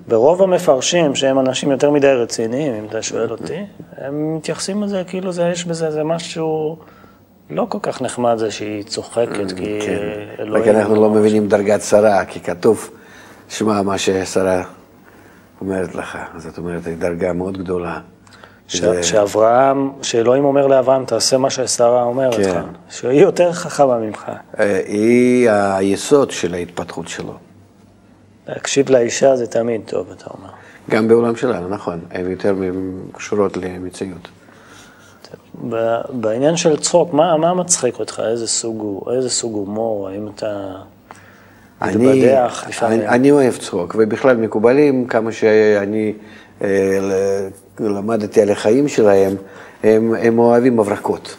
ברוב 0.09 0.43
המפרשים, 0.43 1.15
שהם 1.15 1.39
אנשים 1.39 1.71
יותר 1.71 1.91
מדי 1.91 2.07
רציניים, 2.13 2.75
אם 2.75 2.85
אתה 2.89 3.03
שואל 3.03 3.31
אותי, 3.31 3.65
הם 3.99 4.37
מתייחסים 4.37 4.83
לזה 4.83 5.03
כאילו 5.07 5.33
זה, 5.33 5.49
יש 5.53 5.65
בזה 5.65 5.91
זה 5.91 6.05
משהו 6.05 6.77
לא 7.51 7.67
כל 7.69 7.79
כך 7.83 8.03
נחמד 8.03 8.37
זה 8.37 8.51
שהיא 8.51 8.83
צוחקת, 8.83 9.53
כי 9.57 9.79
כן. 9.81 9.99
אלוהים... 10.39 10.63
רק 10.63 10.69
אנחנו 10.69 10.95
לא 10.95 11.11
מבינים 11.11 11.49
דרגת 11.49 11.83
שרה, 11.83 12.25
כי 12.25 12.41
כתוב, 12.41 12.91
שמע 13.49 13.83
מה 13.83 13.99
ששרה 13.99 14.63
אומרת 15.61 15.95
לך, 15.95 16.19
זאת 16.37 16.59
אומרת, 16.59 16.87
היא 16.87 16.97
דרגה 16.97 17.33
מאוד 17.33 17.59
גדולה. 17.59 18.01
ש... 18.71 18.81
זה... 18.81 19.03
שאברהם, 19.03 19.91
שאלוהים 20.03 20.45
אומר 20.45 20.67
לאברהם, 20.67 21.05
תעשה 21.05 21.39
מה 21.39 21.50
ששרה 21.50 22.03
אומרת 22.03 22.35
כן. 22.35 22.43
לך, 22.43 22.57
שהיא 22.91 23.21
יותר 23.21 23.53
חכמה 23.53 23.99
ממך. 23.99 24.31
אה, 24.59 24.81
היא 24.87 25.50
היסוד 25.50 26.31
של 26.31 26.55
ההתפתחות 26.55 27.09
שלו. 27.09 27.35
להקשיב 28.49 28.91
לאישה 28.91 29.37
זה 29.37 29.47
תמיד 29.47 29.81
טוב, 29.87 30.07
אתה 30.17 30.25
אומר. 30.39 30.49
גם 30.91 31.09
בעולם 31.09 31.37
שלנו, 31.37 31.69
נכון, 31.69 32.00
הן 32.11 32.31
יותר 32.31 32.55
קשורות 33.12 33.57
למציאות. 33.57 34.29
בעניין 36.11 36.57
של 36.57 36.77
צחוק, 36.77 37.12
מה, 37.12 37.37
מה 37.37 37.55
מצחיק 37.55 37.99
אותך? 37.99 38.23
איזה 38.31 38.47
סוג 38.47 38.81
הוא? 38.81 39.12
איזה 39.12 39.31
סוג 39.31 39.55
הומור? 39.55 40.09
האם 40.09 40.29
אתה 40.35 40.73
מתבדח 41.83 42.65
לפעמים? 42.69 43.00
אני, 43.00 43.09
אני 43.09 43.31
אוהב 43.31 43.57
צחוק, 43.57 43.97
ובכלל 43.99 44.37
מקובלים, 44.37 45.07
כמה 45.07 45.33
שאני 45.33 46.12
אה, 46.62 46.69
למדתי 47.81 48.43
על 48.43 48.50
החיים 48.50 48.89
שלהם, 48.89 49.35
הם, 49.83 50.15
הם 50.15 50.39
אוהבים 50.39 50.81
הברקות. 50.81 51.37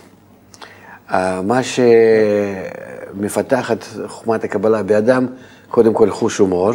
אה, 1.12 1.42
מה 1.42 1.60
שמפתחת 3.14 3.86
חוכמת 4.08 4.44
הקבלה 4.44 4.84
באדם, 4.84 5.28
קודם 5.70 5.94
כל 5.94 6.10
חוש 6.10 6.38
הומור, 6.38 6.72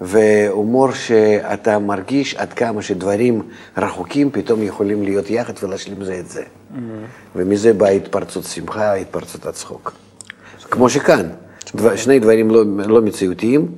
והומור 0.00 0.92
שאתה 0.92 1.78
מרגיש 1.78 2.34
עד 2.34 2.52
כמה 2.52 2.82
שדברים 2.82 3.42
רחוקים 3.76 4.30
פתאום 4.30 4.62
יכולים 4.62 5.02
להיות 5.02 5.30
יחד 5.30 5.52
ולהשלים 5.62 6.04
זה 6.04 6.18
את 6.18 6.28
זה. 6.28 6.42
Mm-hmm. 6.42 6.78
ומזה 7.36 7.72
באה 7.72 7.90
התפרצות 7.90 8.44
שמחה, 8.44 8.94
התפרצות 8.94 9.46
הצחוק. 9.46 9.92
כמו 10.70 10.88
שכאן, 10.88 11.28
דבר, 11.76 11.96
שני 11.96 12.18
דברים 12.18 12.50
לא, 12.50 12.64
לא 12.86 13.02
מציאותיים, 13.02 13.68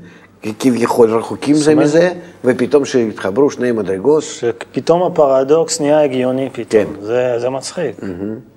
כביכול 0.59 1.17
רחוקים 1.19 1.55
זה 1.55 1.75
מזה, 1.75 2.13
ופתאום 2.45 2.85
שהתחברו 2.85 3.51
שני 3.51 3.73
מדרגות. 3.73 4.23
שפתאום 4.23 5.03
הפרדוקס 5.03 5.81
נהיה 5.81 6.03
הגיוני 6.03 6.49
פתאום, 6.53 6.85
כן. 6.85 7.01
זה, 7.01 7.35
זה 7.39 7.51
מצחיק. 7.51 7.99
Mm-hmm. 8.01 8.55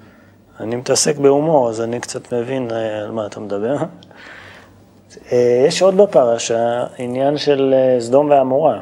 אני 0.59 0.75
מתעסק 0.75 1.17
בהומור, 1.17 1.69
אז 1.69 1.81
אני 1.81 1.99
קצת 1.99 2.33
מבין 2.33 2.71
אה, 2.71 3.03
על 3.03 3.11
מה 3.11 3.25
אתה 3.25 3.39
מדבר. 3.39 3.75
אה, 5.31 5.65
יש 5.67 5.81
עוד 5.81 5.97
בפרשה 5.97 6.83
עניין 6.97 7.37
של 7.37 7.73
אה, 7.73 8.01
סדום 8.01 8.29
ועמורה. 8.29 8.79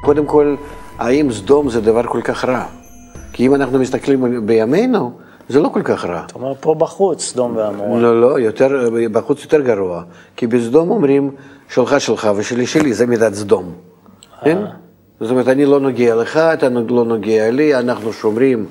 קודם 0.00 0.26
כל, 0.26 0.56
האם 0.98 1.32
סדום 1.32 1.70
זה 1.70 1.80
דבר 1.80 2.02
כל 2.02 2.20
כך 2.24 2.44
רע? 2.44 2.64
כי 3.32 3.46
אם 3.46 3.54
אנחנו 3.54 3.78
מסתכלים 3.78 4.46
בימינו, 4.46 5.12
זה 5.48 5.60
לא 5.60 5.68
כל 5.68 5.82
כך 5.82 6.04
רע. 6.04 6.22
אתה 6.26 6.34
אומר 6.34 6.54
פה 6.60 6.74
בחוץ, 6.74 7.22
סדום 7.22 7.56
ועמורה. 7.56 8.00
לא, 8.00 8.20
לא, 8.20 8.40
יותר, 8.40 8.90
בחוץ 9.12 9.42
יותר 9.42 9.60
גרוע. 9.60 10.02
כי 10.36 10.46
בסדום 10.46 10.90
אומרים, 10.90 11.30
שלך 11.68 12.00
שלך 12.00 12.28
ושלי 12.36 12.66
שלי, 12.66 12.94
זה 12.94 13.06
מידת 13.06 13.34
סדום. 13.34 13.72
כן? 14.44 14.58
זאת 15.20 15.30
אומרת, 15.30 15.48
אני 15.48 15.64
לא 15.64 15.80
נוגע 15.80 16.14
לך, 16.14 16.36
אתה 16.36 16.68
לא 16.68 17.04
נוגע 17.04 17.50
לי, 17.50 17.74
אנחנו 17.74 18.12
שומרים 18.12 18.66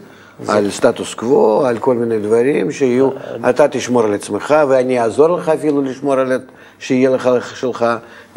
על 0.47 0.69
סטטוס 0.71 1.13
קוו, 1.13 1.65
על 1.65 1.77
כל 1.77 1.95
מיני 1.95 2.19
דברים 2.19 2.71
שיהיו, 2.71 3.09
אתה 3.49 3.67
תשמור 3.67 4.03
על 4.03 4.13
עצמך 4.13 4.55
ואני 4.69 5.01
אעזור 5.01 5.27
לך 5.27 5.49
אפילו 5.49 5.81
לשמור 5.81 6.13
על, 6.13 6.39
שיהיה 6.79 7.09
לך 7.09 7.29
שלך 7.55 7.85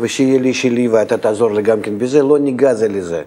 ושיהיה 0.01 0.41
לי 0.41 0.55
שלי 0.55 0.89
ואתה 0.89 1.17
תעזור 1.17 1.53
לי 1.53 1.63
גם 1.63 1.81
כן 1.81 1.99
בזה, 1.99 2.23
לא 2.23 2.39
ניגע 2.39 2.75
זה 2.75 2.89
לזה. 2.89 3.23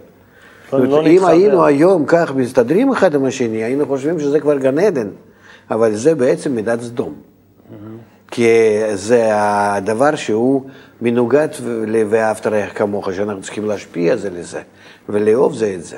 לא 0.77 1.08
אם 1.08 1.25
היינו 1.25 1.65
היום 1.65 2.03
כך 2.08 2.36
מסתדרים 2.36 2.92
אחד 2.92 3.15
עם 3.15 3.25
השני, 3.25 3.63
היינו 3.63 3.86
חושבים 3.86 4.20
שזה 4.20 4.39
כבר 4.39 4.58
גן 4.58 4.80
עדן, 4.80 5.10
אבל 5.72 5.96
זה 5.96 6.15
בעצם 6.15 6.56
מידת 6.56 6.82
סדום. 6.82 7.13
כי 8.32 8.48
זה 8.94 9.30
הדבר 9.34 10.15
שהוא 10.15 10.63
מנוגד 11.01 11.48
ל"ואהבת 11.88 12.48
רעך 12.48 12.77
כמוך", 12.77 13.13
שאנחנו 13.13 13.42
צריכים 13.42 13.65
להשפיע 13.65 14.15
זה 14.15 14.30
לזה, 14.30 14.62
ולאהוב 15.10 15.56
זה 15.56 15.74
את 15.75 15.84
זה. 15.84 15.98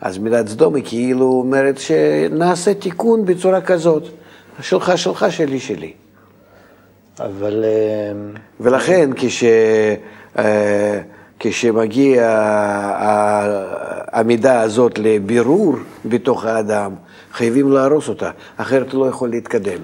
אז 0.00 0.18
מידת 0.18 0.48
סדום 0.48 0.74
היא 0.74 0.84
כאילו 0.86 1.26
אומרת 1.26 1.78
שנעשה 1.78 2.74
תיקון 2.74 3.24
בצורה 3.24 3.60
כזאת, 3.60 4.02
שלך 4.60 4.98
שלך, 4.98 5.26
שלי 5.30 5.60
שלי. 5.60 5.92
אבל... 7.20 7.64
אה, 7.64 8.12
ולכן 8.60 9.10
כש... 9.16 9.44
אה, 11.46 11.50
כשמגיע 11.50 12.22
המידה 14.12 14.60
הזאת 14.60 14.98
לבירור 14.98 15.74
בתוך 16.04 16.44
האדם, 16.44 16.92
חייבים 17.32 17.72
להרוס 17.72 18.08
אותה, 18.08 18.30
אחרת 18.56 18.92
הוא 18.92 19.04
לא 19.04 19.10
יכול 19.10 19.30
להתקדם. 19.30 19.78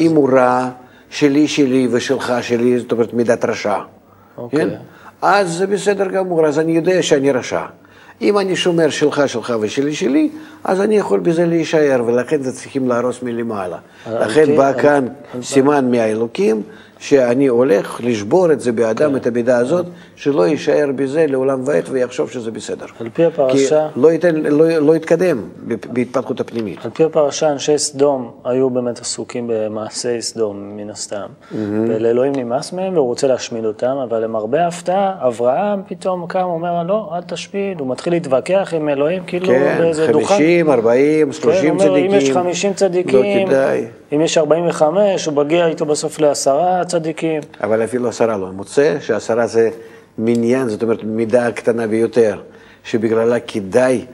אם 0.00 0.16
הוא 0.16 0.30
רע, 0.32 0.68
שלי 1.10 1.48
שלי 1.48 1.88
ושלך 1.92 2.32
שלי, 2.42 2.78
זאת 2.78 2.92
אומרת 2.92 3.14
מידת 3.14 3.44
רשע. 3.44 3.76
אוקיי. 4.38 4.58
כן? 4.60 4.68
אז 5.22 5.52
זה 5.52 5.66
בסדר 5.66 6.06
גמור, 6.08 6.46
אז 6.46 6.58
אני 6.58 6.72
יודע 6.72 7.02
שאני 7.02 7.32
רשע. 7.32 7.62
אם 8.22 8.38
אני 8.38 8.56
שומר 8.56 8.90
שלך, 8.90 9.22
שלך 9.26 9.54
ושלי, 9.60 9.94
שלי, 9.94 10.30
אז 10.64 10.80
אני 10.80 10.96
יכול 10.98 11.20
בזה 11.20 11.46
להישאר, 11.46 12.02
ולכן 12.06 12.42
זה 12.42 12.52
צריכים 12.52 12.88
להרוס 12.88 13.22
מלמעלה. 13.22 13.76
לכן 14.10 14.46
כן, 14.46 14.56
בא 14.56 14.68
על- 14.68 14.80
כאן 14.82 15.06
סימן 15.42 15.90
מהאלוקים, 15.90 16.62
שאני 17.00 17.46
הולך 17.46 18.00
לשבור 18.04 18.52
את 18.52 18.60
זה 18.60 18.72
באדם, 18.72 19.16
את 19.16 19.26
המידה 19.26 19.58
הזאת, 19.58 19.86
שלא 20.16 20.46
יישאר 20.46 20.90
בזה 20.96 21.26
לעולם 21.28 21.60
ועד 21.64 21.84
ויחשוב 21.90 22.30
שזה 22.30 22.50
בסדר. 22.50 22.86
על 23.00 23.08
פי 23.12 23.24
הפרשה, 23.24 23.88
כי 23.94 24.00
לא, 24.00 24.12
ייתן, 24.12 24.36
לא, 24.36 24.68
לא 24.68 24.96
יתקדם 24.96 25.42
בהתפתחות 25.92 26.40
הפנימית. 26.40 26.84
על 26.84 26.90
פי 26.90 27.04
הפרשה, 27.04 27.52
אנשי 27.52 27.78
סדום 27.78 28.30
היו 28.44 28.70
באמת 28.70 29.00
עסוקים 29.00 29.50
במעשי 29.52 30.22
סדום, 30.22 30.76
מן 30.76 30.90
הסתם. 30.90 31.26
ולאלוהים 31.88 32.32
נמאס 32.36 32.72
מהם 32.72 32.94
והוא 32.94 33.06
רוצה 33.06 33.26
להשמיד 33.26 33.64
אותם, 33.64 33.96
אבל 34.08 34.24
למרבה 34.24 34.64
ההפתעה, 34.64 35.14
אברהם 35.26 35.82
פתאום 35.88 36.26
קם, 36.28 36.42
אומר, 36.42 36.82
לא, 36.82 37.10
אל 37.16 37.22
תשמיד. 37.22 37.80
הוא 37.80 37.88
מתחיל 37.88 38.12
להתווכח 38.12 38.74
עם 38.76 38.88
אלוהים, 38.88 39.22
כאילו 39.26 39.46
כן, 39.46 39.76
באיזה 39.78 40.06
דוכן. 40.12 40.34
50, 40.34 40.70
40, 40.70 41.32
30 41.32 41.60
כן, 41.62 41.70
אומר, 41.70 41.84
צדיקים. 41.84 42.10
אם 42.10 42.16
יש 42.16 42.30
50 42.30 42.74
צדיקים, 42.74 43.18
לא 43.18 43.46
כדאי. 43.46 43.86
אם 44.12 44.20
יש 44.20 44.38
45, 44.38 45.26
הוא 45.26 45.34
מגיע 45.34 45.66
איתו 45.66 45.86
בסוף 45.86 46.20
לעשרה 46.20 46.84
צדיקים. 46.84 47.40
אבל 47.62 47.84
אפילו 47.84 48.08
עשרה 48.08 48.36
לא. 48.38 48.46
מוצא 48.52 48.96
שעשרה 49.00 49.46
זה 49.46 49.70
מניין, 50.18 50.68
זאת 50.68 50.82
אומרת 50.82 51.04
מידה 51.04 51.46
הקטנה 51.46 51.86
ביותר, 51.86 52.38
שבגללה 52.84 53.40
כדאי 53.40 54.04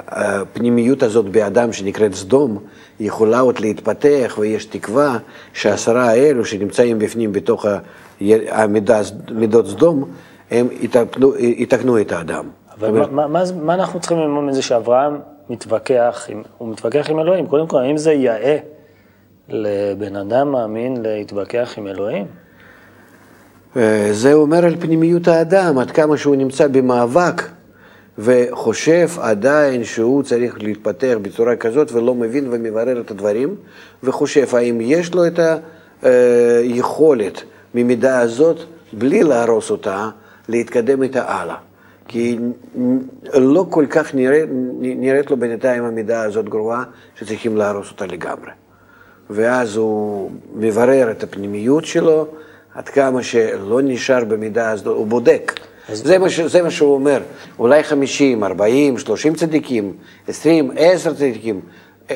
שהפנימיות 0.00 1.02
הזאת 1.02 1.26
באדם 1.26 1.72
שנקראת 1.72 2.14
סדום, 2.14 2.58
יכולה 3.00 3.40
עוד 3.40 3.60
להתפתח 3.60 4.36
ויש 4.38 4.64
תקווה 4.64 5.18
שהעשרה 5.52 6.10
האלו 6.10 6.44
שנמצאים 6.44 6.98
בפנים 6.98 7.32
בתוך 7.32 7.66
ה- 7.66 7.78
המידה, 8.50 9.00
מידות 9.32 9.66
סדום, 9.66 10.04
הם 10.50 10.68
יתקנו, 10.80 11.36
יתקנו 11.38 12.00
את 12.00 12.12
האדם. 12.12 12.44
אבל 12.80 12.90
מה, 12.90 13.06
מה, 13.06 13.26
מה, 13.26 13.42
מה 13.62 13.74
אנחנו 13.74 14.00
צריכים 14.00 14.18
ללמוד 14.18 14.44
מזה 14.44 14.62
שאברהם 14.62 15.18
מתווכח, 15.50 16.26
עם, 16.28 16.42
הוא 16.58 16.68
מתווכח 16.68 17.10
עם 17.10 17.20
אלוהים? 17.20 17.46
קודם 17.46 17.66
כל, 17.66 17.82
האם 17.82 17.96
זה 17.96 18.12
יאה 18.12 18.56
לבן 19.48 20.16
אדם 20.16 20.52
מאמין 20.52 21.02
להתווכח 21.02 21.74
עם 21.76 21.86
אלוהים? 21.86 22.26
אה, 23.76 24.08
זה 24.12 24.32
אומר 24.32 24.64
על 24.64 24.76
פנימיות 24.80 25.28
האדם, 25.28 25.78
עד 25.78 25.90
כמה 25.90 26.16
שהוא 26.16 26.36
נמצא 26.36 26.68
במאבק 26.68 27.42
וחושב 28.18 29.08
עדיין 29.20 29.84
שהוא 29.84 30.22
צריך 30.22 30.62
להתפתח 30.62 31.14
בצורה 31.22 31.56
כזאת 31.56 31.92
ולא 31.92 32.14
מבין 32.14 32.48
ומברר 32.50 33.00
את 33.00 33.10
הדברים 33.10 33.56
וחושב 34.02 34.56
האם 34.56 34.80
יש 34.80 35.14
לו 35.14 35.26
את 35.26 35.40
היכולת 36.02 37.42
ממידה 37.74 38.20
הזאת, 38.20 38.56
בלי 38.92 39.22
להרוס 39.22 39.70
אותה, 39.70 40.08
להתקדם 40.48 41.02
איתה 41.02 41.22
הלאה. 41.28 41.69
כי 42.12 42.38
לא 43.34 43.66
כל 43.70 43.86
כך 43.90 44.14
נראית, 44.14 44.48
נראית 44.80 45.30
לו 45.30 45.36
בינתיים 45.36 45.84
המידה 45.84 46.22
הזאת 46.22 46.48
גרועה 46.48 46.84
שצריכים 47.14 47.56
להרוס 47.56 47.90
אותה 47.90 48.06
לגמרי. 48.06 48.50
ואז 49.30 49.76
הוא 49.76 50.30
מברר 50.54 51.10
את 51.10 51.22
הפנימיות 51.22 51.84
שלו, 51.84 52.26
עד 52.74 52.88
כמה 52.88 53.22
שלא 53.22 53.80
נשאר 53.82 54.24
במידה 54.24 54.70
הזאת, 54.70 54.86
הוא 54.86 55.06
בודק. 55.06 55.52
זה 55.92 56.18
מה, 56.18 56.30
ש, 56.30 56.40
זה 56.40 56.62
מה 56.62 56.70
שהוא 56.70 56.94
אומר, 56.94 57.20
אולי 57.58 57.82
50, 57.82 58.44
40, 58.44 58.98
30 58.98 59.34
צדיקים, 59.34 59.92
20, 60.28 60.70
10 60.76 61.14
צדיקים, 61.14 61.60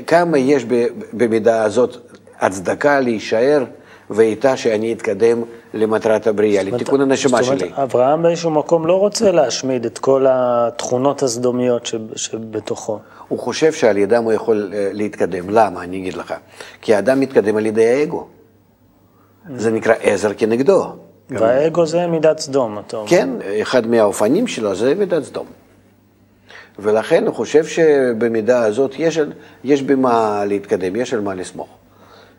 כמה 0.06 0.38
יש 0.38 0.64
במידה 1.12 1.62
הזאת 1.62 1.96
הצדקה 2.40 3.00
להישאר 3.00 3.64
ואיתה 4.10 4.56
שאני 4.56 4.92
אתקדם 4.92 5.42
למטרת 5.74 6.26
הבריאה, 6.26 6.62
לתיקון 6.62 7.00
הנשמה 7.00 7.38
זאת 7.42 7.46
אומרת, 7.46 7.60
שלי. 7.60 7.70
אברהם 7.74 8.22
באיזשהו 8.22 8.50
מקום 8.50 8.86
לא 8.86 8.98
רוצה 8.98 9.30
להשמיד 9.30 9.84
את 9.84 9.98
כל 9.98 10.26
התכונות 10.28 11.22
הסדומיות 11.22 11.86
שב- 11.86 12.16
שבתוכו. 12.16 12.98
הוא 13.28 13.38
חושב 13.38 13.72
שעל 13.72 13.96
ידם 13.98 14.24
הוא 14.24 14.32
יכול 14.32 14.72
אה, 14.74 14.88
להתקדם. 14.92 15.50
למה? 15.50 15.82
אני 15.82 15.96
אגיד 15.96 16.14
לך. 16.14 16.34
כי 16.82 16.94
האדם 16.94 17.20
מתקדם 17.20 17.56
על 17.56 17.66
ידי 17.66 17.86
האגו. 17.86 18.26
זה 19.56 19.70
נקרא 19.70 19.94
עזר 20.00 20.30
כנגדו. 20.36 20.86
והאגו 21.30 21.86
זה 21.86 22.06
מידת 22.06 22.38
סדום, 22.38 22.78
אתה 22.78 22.96
אומר. 22.96 23.08
כן, 23.08 23.28
אחד 23.62 23.86
מהאופנים 23.86 24.46
שלו 24.46 24.74
זה 24.74 24.94
מידת 24.94 25.22
סדום. 25.22 25.46
ולכן 26.78 27.26
הוא 27.26 27.34
חושב 27.34 27.64
שבמידה 27.64 28.64
הזאת 28.64 28.94
יש, 28.98 29.18
יש 29.64 29.82
במה 29.82 30.44
להתקדם, 30.46 30.96
יש 30.96 31.14
על 31.14 31.20
מה 31.20 31.34
לסמוך. 31.34 31.68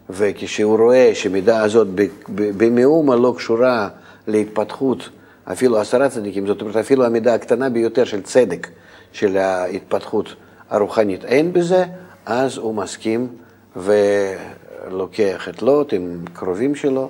וכשהוא 0.09 0.77
רואה 0.77 1.11
שמידה 1.13 1.63
הזאת 1.63 1.87
במאומה 2.29 3.15
לא 3.15 3.33
קשורה 3.37 3.89
להתפתחות 4.27 5.09
אפילו 5.51 5.77
עשרה 5.77 6.09
צדיקים, 6.09 6.47
זאת 6.47 6.61
אומרת 6.61 6.75
אפילו 6.75 7.05
המידה 7.05 7.33
הקטנה 7.33 7.69
ביותר 7.69 8.05
של 8.05 8.21
צדק, 8.21 8.67
של 9.11 9.37
ההתפתחות 9.37 10.35
הרוחנית, 10.69 11.25
אין 11.25 11.53
בזה, 11.53 11.85
אז 12.25 12.57
הוא 12.57 12.75
מסכים 12.75 13.27
ולוקח 13.75 15.49
את 15.49 15.61
לוט 15.61 15.93
עם 15.93 16.25
קרובים 16.33 16.75
שלו 16.75 17.09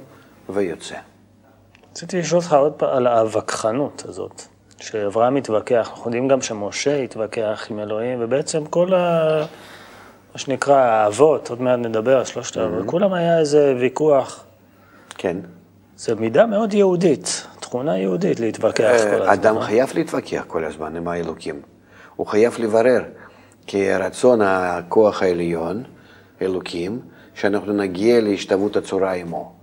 ויוצא. 0.50 0.96
רציתי 1.92 2.20
לשאול 2.20 2.42
אותך 2.42 2.54
עוד 2.54 2.74
פעם 2.74 2.90
על 2.98 3.08
הווכחנות 3.08 4.04
הזאת, 4.08 4.42
שאברהם 4.80 5.36
מתווכח, 5.36 5.90
אנחנו 5.90 6.06
יודעים 6.06 6.28
גם 6.28 6.42
שמשה 6.42 7.04
התווכח 7.04 7.68
עם 7.70 7.80
אלוהים, 7.80 8.18
ובעצם 8.22 8.66
כל 8.66 8.94
ה... 8.94 9.46
מה 10.36 10.40
שנקרא 10.40 10.76
האבות, 10.76 11.50
עוד 11.50 11.62
מעט 11.62 11.80
נדבר 11.80 12.24
שלושת 12.24 12.58
האבות, 12.58 12.86
כולם 12.86 13.14
היה 13.14 13.40
איזה 13.40 13.76
ויכוח. 13.80 14.44
כן. 15.18 15.38
זו 15.98 16.16
מידה 16.16 16.46
מאוד 16.46 16.74
יהודית, 16.74 17.48
תכונה 17.60 17.98
יהודית 17.98 18.40
להתווכח 18.40 18.78
כל 18.78 19.16
הזמן. 19.16 19.30
אדם 19.30 19.58
אה? 19.58 19.62
חייב 19.62 19.90
להתווכח 19.96 20.44
כל 20.48 20.66
הזמן 20.66 20.96
עם 20.96 21.08
האלוקים. 21.08 21.62
הוא 22.16 22.28
חייב 22.28 22.56
לברר, 22.60 23.04
כי 23.68 23.94
רצון 23.94 24.42
הכוח 24.42 25.22
העליון, 25.24 25.84
אלוקים, 26.42 27.00
שאנחנו 27.34 27.74
נגיע 27.74 28.22
להשתוות 28.22 28.76
הצורה 28.76 29.14
עמו. 29.14 29.55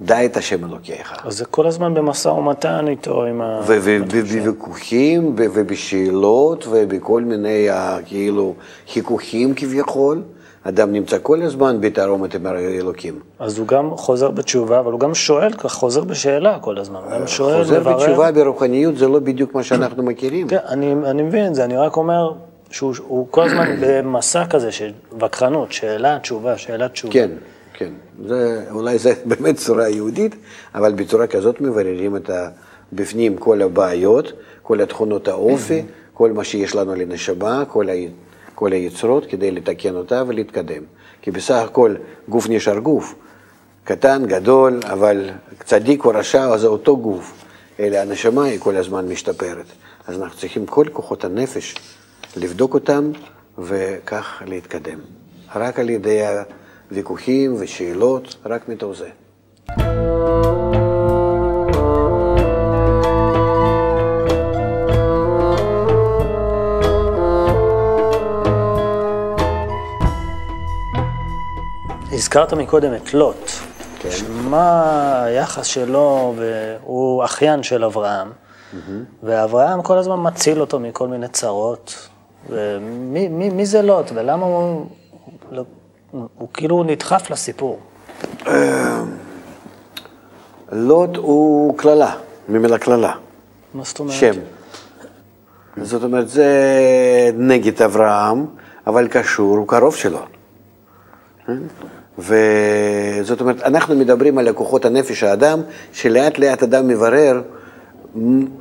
דע 0.00 0.24
את 0.24 0.36
השם 0.36 0.64
אלוקיך. 0.64 1.14
אז 1.24 1.38
זה 1.38 1.44
כל 1.44 1.66
הזמן 1.66 1.94
במשא 1.94 2.28
ומתן 2.28 2.88
איתו, 2.88 3.24
עם 3.24 3.40
ה... 3.40 3.60
ובוויכוחים 3.66 5.32
ובשאלות 5.36 6.66
ובכל 6.70 7.22
מיני 7.22 7.70
אה, 7.70 7.98
כאילו 8.06 8.54
חיכוכים 8.92 9.54
כביכול, 9.54 10.22
אדם 10.62 10.92
נמצא 10.92 11.16
כל 11.22 11.42
הזמן 11.42 11.80
בתערומת 11.80 12.34
עם 12.34 12.46
האלוקים. 12.46 13.20
אז 13.38 13.58
הוא 13.58 13.66
גם 13.66 13.90
חוזר 13.96 14.30
בתשובה, 14.30 14.80
אבל 14.80 14.92
הוא 14.92 15.00
גם 15.00 15.14
שואל, 15.14 15.52
חוזר 15.58 16.04
בשאלה 16.04 16.58
כל 16.60 16.78
הזמן. 16.78 17.00
גם 17.12 17.26
שואל, 17.26 17.58
חוזר 17.58 17.80
מברר. 17.80 17.96
בתשובה 17.96 18.32
ברוחניות 18.32 18.96
זה 18.96 19.08
לא 19.08 19.18
בדיוק 19.18 19.54
מה 19.54 19.62
שאנחנו 19.62 20.02
מכירים. 20.10 20.48
כן, 20.48 20.56
אני, 20.68 20.94
אני 21.04 21.22
מבין 21.22 21.46
את 21.46 21.54
זה, 21.54 21.64
אני 21.64 21.76
רק 21.76 21.96
אומר 21.96 22.32
שהוא 22.70 22.94
הוא 23.06 23.26
כל 23.30 23.42
הזמן 23.42 23.76
במסע 23.80 24.46
כזה 24.46 24.72
של 24.72 24.92
וכחנות, 25.20 25.72
שאלה, 25.72 26.18
תשובה, 26.18 26.58
שאלה, 26.58 26.88
תשובה. 26.88 27.12
כן, 27.12 27.30
כן. 27.74 27.90
זה, 28.26 28.64
אולי 28.70 28.98
זה 28.98 29.14
באמת 29.30 29.56
צורה 29.56 29.88
יהודית, 29.88 30.34
אבל 30.74 30.92
בצורה 30.92 31.26
כזאת 31.26 31.60
מבררים 31.60 32.16
את 32.16 32.30
ה... 32.30 32.48
בפנים 32.92 33.36
כל 33.36 33.62
הבעיות, 33.62 34.32
כל 34.62 34.80
התכונות 34.80 35.28
האופי, 35.28 35.82
כל 36.12 36.32
מה 36.32 36.44
שיש 36.44 36.74
לנו 36.74 36.94
לנשמה, 36.94 37.64
כל, 37.68 37.88
ה... 37.88 37.92
כל 38.54 38.72
היצרות, 38.72 39.26
כדי 39.26 39.50
לתקן 39.50 39.94
אותה 39.94 40.22
ולהתקדם. 40.26 40.82
כי 41.22 41.30
בסך 41.30 41.54
הכל 41.64 41.94
גוף 42.28 42.46
נשאר 42.48 42.78
גוף, 42.78 43.14
קטן, 43.84 44.22
גדול, 44.26 44.80
אבל 44.84 45.30
צדיק 45.64 46.04
או 46.04 46.10
רשע 46.10 46.56
זה 46.56 46.66
אותו 46.66 46.96
גוף, 46.96 47.32
אלא 47.80 47.96
הנשמה 47.96 48.44
היא 48.44 48.60
כל 48.60 48.76
הזמן 48.76 49.08
משתפרת. 49.08 49.66
אז 50.06 50.22
אנחנו 50.22 50.38
צריכים 50.38 50.66
כל 50.66 50.84
כוחות 50.92 51.24
הנפש 51.24 51.74
לבדוק 52.36 52.74
אותם 52.74 53.10
וכך 53.58 54.42
להתקדם. 54.46 54.98
רק 55.54 55.78
על 55.78 55.90
ידי 55.90 56.20
הוויכוחים 56.94 57.54
ושאלות, 57.58 58.36
רק 58.46 58.68
מתוך 58.68 58.92
זה. 58.96 59.08
הזכרת 72.12 72.52
מקודם 72.52 72.94
את 72.94 73.14
לוט. 73.14 73.50
כן. 73.98 74.08
מה 74.30 75.24
היחס 75.24 75.66
שלו, 75.66 76.34
והוא 76.36 77.24
אחיין 77.24 77.62
של 77.62 77.84
אברהם, 77.84 78.32
ואברהם 79.22 79.82
כל 79.82 79.98
הזמן 79.98 80.16
מציל 80.22 80.60
אותו 80.60 80.80
מכל 80.80 81.08
מיני 81.08 81.28
צרות. 81.28 82.08
ומי 82.48 83.28
מי, 83.28 83.50
מי 83.50 83.66
זה 83.66 83.82
לוט, 83.82 84.10
ולמה 84.14 84.46
הוא, 84.46 84.86
לא, 85.50 85.62
הוא, 86.14 86.28
הוא 86.38 86.48
כאילו 86.54 86.82
נדחף 86.82 87.30
לסיפור? 87.30 87.78
לוט 90.72 91.16
הוא 91.16 91.78
קללה, 91.78 92.14
ממילא 92.48 92.76
קללה, 92.78 93.12
מה 93.74 93.82
זאת 93.84 93.98
אומרת? 93.98 94.14
שם. 94.14 94.32
זאת 95.82 96.02
אומרת, 96.02 96.28
זה 96.28 96.50
נגד 97.34 97.82
אברהם, 97.82 98.46
אבל 98.86 99.08
קשור, 99.08 99.56
הוא 99.56 99.68
קרוב 99.68 99.94
שלו. 99.94 100.18
וזאת 102.18 103.40
אומרת, 103.40 103.62
אנחנו 103.62 103.96
מדברים 103.96 104.38
על 104.38 104.52
כוחות 104.52 104.84
הנפש 104.84 105.22
האדם, 105.22 105.60
שלאט 105.92 106.38
לאט 106.38 106.62
אדם 106.62 106.88
מברר 106.88 107.42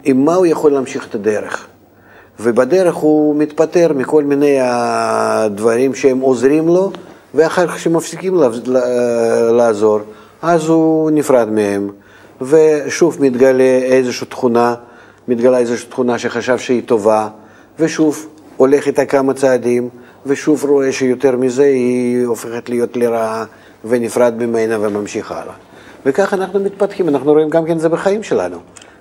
עם 0.04 0.26
מה 0.26 0.36
הוא 0.36 0.46
יכול 0.46 0.72
להמשיך 0.72 1.08
את 1.08 1.16
הדרך. 1.16 1.68
ובדרך 2.40 2.96
הוא 2.96 3.36
מתפטר 3.36 3.94
מכל 3.96 4.24
מיני 4.24 4.58
הדברים 4.62 5.96
שהם 5.96 6.20
עוזרים 6.20 6.68
לו, 6.68 6.92
ואחר 7.34 7.68
כך 7.68 7.80
שמפסיקים 7.80 8.42
לעזור, 9.52 10.00
אז 10.42 10.68
הוא 10.68 11.12
נפרד 11.12 11.50
מהם, 11.50 11.90
ושוב 12.42 13.18
מתגלה 13.20 13.80
איזושהי 13.84 14.28
תכונה, 14.28 14.76
מתגלה 15.28 15.58
איזושהי 15.58 15.90
תכונה 15.90 16.20
שחשב 16.20 16.58
שהיא 16.58 16.82
טובה, 16.86 17.28
ושוב 17.80 18.28
הולך 18.58 18.88
איתה 18.88 19.06
כמה 19.06 19.34
צעדים, 19.34 19.90
ושוב 20.26 20.66
רואה 20.66 20.92
שיותר 20.92 21.38
מזה 21.38 21.64
היא 21.64 22.26
הופכת 22.26 22.70
להיות 22.70 22.98
לרעה, 22.98 23.46
ונפרד 23.86 24.34
ממנה 24.38 24.78
וממשיך 24.80 25.32
הלאה. 25.32 25.54
וככה 26.06 26.36
אנחנו 26.36 26.60
מתפתחים, 26.60 27.10
אנחנו 27.10 27.32
רואים 27.32 27.50
גם 27.50 27.66
כן 27.66 27.80
זה 27.80 27.90
בחיים 27.90 28.24
שלנו. 28.24 28.58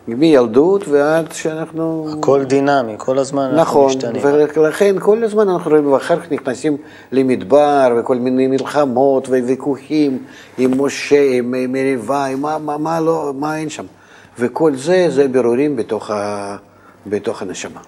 מילדות 0.09 0.89
ועד 0.89 1.33
שאנחנו... 1.33 2.09
הכל 2.19 2.45
דינמי, 2.45 2.95
כל 2.99 3.19
הזמן 3.19 3.43
אנחנו 3.43 3.61
נכון, 3.63 3.87
משתנים. 3.87 4.23
ולכן 4.57 4.97
כל 5.01 5.25
הזמן 5.25 5.49
אנחנו 5.49 5.71
רואים, 5.71 5.93
ואחר 5.93 6.21
כך 6.21 6.33
נכנסים 6.33 6.77
למדבר 7.13 7.95
וכל 7.99 8.17
מיני 8.17 8.47
מלחמות 8.47 9.29
וויכוחים 9.29 10.19
עם 10.59 10.83
משה, 10.83 11.31
עם 11.33 11.73
מריבה, 11.73 12.25
עם 12.25 12.41
מה, 12.41 12.59
מה, 12.59 12.79
מה, 12.79 13.01
לא, 13.01 13.33
מה 13.39 13.57
אין 13.57 13.69
שם. 13.69 13.85
וכל 14.39 14.77
זה, 14.77 15.07
זה 15.09 15.29
בירורים 15.29 15.77
בתוך, 15.77 16.11
ה, 16.11 16.57
בתוך 17.07 17.43
הנשמה. 17.43 17.81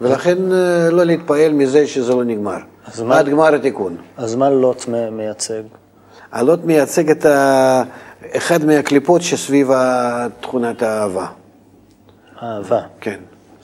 ולכן 0.00 0.52
אה, 0.52 0.90
לא 0.90 1.04
להתפעל 1.04 1.52
מזה 1.52 1.86
שזה 1.86 2.14
לא 2.14 2.24
נגמר. 2.24 2.56
מה- 3.04 3.18
עד 3.18 3.28
גמר 3.28 3.54
התיקון. 3.54 3.96
אז 4.16 4.34
מה 4.34 4.50
לוט 4.50 4.84
מייצג? 5.12 5.62
הלוט 6.32 6.64
מייצג 6.64 7.10
את 7.10 7.26
ה... 7.26 7.82
אחד 8.36 8.64
מהקליפות 8.64 9.22
שסביב 9.22 9.70
תכונת 10.40 10.82
האהבה. 10.82 11.26
אהבה. 12.42 12.80
כן. 13.00 13.16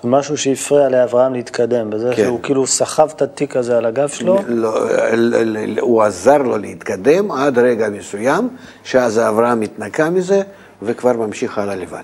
זה 0.03 0.09
משהו 0.09 0.37
שהפריע 0.39 0.89
לאברהם 0.89 1.33
להתקדם, 1.33 1.91
בזה 1.91 2.13
כן. 2.17 2.23
שהוא 2.25 2.41
כאילו 2.43 2.67
סחב 2.67 3.09
את 3.17 3.23
התיק 3.23 3.57
הזה 3.57 3.79
על 3.79 3.87
הגב 3.87 4.09
שלו. 4.09 4.39
לא, 4.47 4.87
ל- 5.13 5.57
ל- 5.75 5.79
הוא 5.79 6.03
עזר 6.03 6.39
לו 6.39 6.59
להתקדם 6.59 7.31
עד 7.33 7.59
רגע 7.59 7.89
מסוים, 7.89 8.49
שאז 8.85 9.19
אברהם 9.19 9.61
התנקה 9.61 10.11
מזה 10.11 10.43
וכבר 10.83 11.13
ממשיך 11.13 11.59
הלאה 11.59 11.75
לבד. 11.75 12.03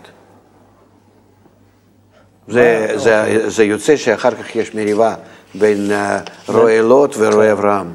זה, 2.49 2.93
זה, 2.97 3.45
זה 3.51 3.65
יוצא 3.65 3.97
שאחר 3.97 4.31
כך 4.31 4.57
יש 4.57 4.75
מריבה 4.75 5.15
בין 5.55 5.91
אה, 5.93 6.19
רועי 6.49 6.83
לוט 6.83 7.15
ורועי 7.19 7.53
אברהם, 7.53 7.91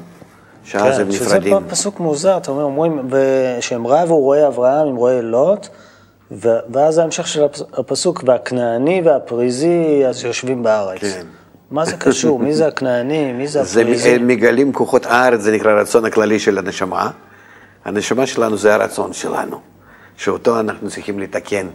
שאז 0.64 1.00
הם 1.00 1.06
כן, 1.06 1.12
שזה 1.12 1.26
נפרדים. 1.26 1.60
פ- 1.68 1.72
פסוק 1.72 2.00
מוזר, 2.00 2.38
אתה 2.38 2.52
אומר, 2.52 2.64
אומרים 2.64 3.10
שהם 3.62 3.88
רבו 3.88 4.18
רועי 4.20 4.48
אברהם 4.48 4.88
עם 4.88 4.96
רועי 4.96 5.22
לוט, 5.22 5.68
ואז 6.32 6.98
ההמשך 6.98 7.28
של 7.28 7.44
הפס- 7.44 7.64
הפסוק, 7.74 8.24
והכנעני 8.28 9.02
והפריזי 9.06 10.02
אז 10.08 10.24
יושבים 10.24 10.64
בארץ. 10.64 11.02
כן. 11.02 11.26
מה 11.72 11.86
זה 11.86 11.98
קשור? 11.98 12.40
מי 12.40 12.54
זה 12.54 12.68
הכנעני? 12.68 13.34
מי 13.34 13.48
זה 13.48 13.64
זה 13.64 13.82
הפריזי? 13.82 14.10
הם 14.10 14.28
מגלים 14.28 14.74
כוחות 14.74 15.06
הארץ, 15.06 15.42
זה 15.42 15.52
נקרא 15.52 15.72
הרצון 15.72 16.06
הכללי 16.06 16.40
של 16.40 16.58
הנשמה. 16.58 17.10
הנשמה 17.86 18.26
שלנו 18.28 18.58
זה 18.58 18.74
הרצון 18.76 19.14
שלנו, 19.14 19.60
שאותו 20.18 20.60
אנחנו 20.60 20.90
צריכים 20.90 21.20
לתקן, 21.20 21.68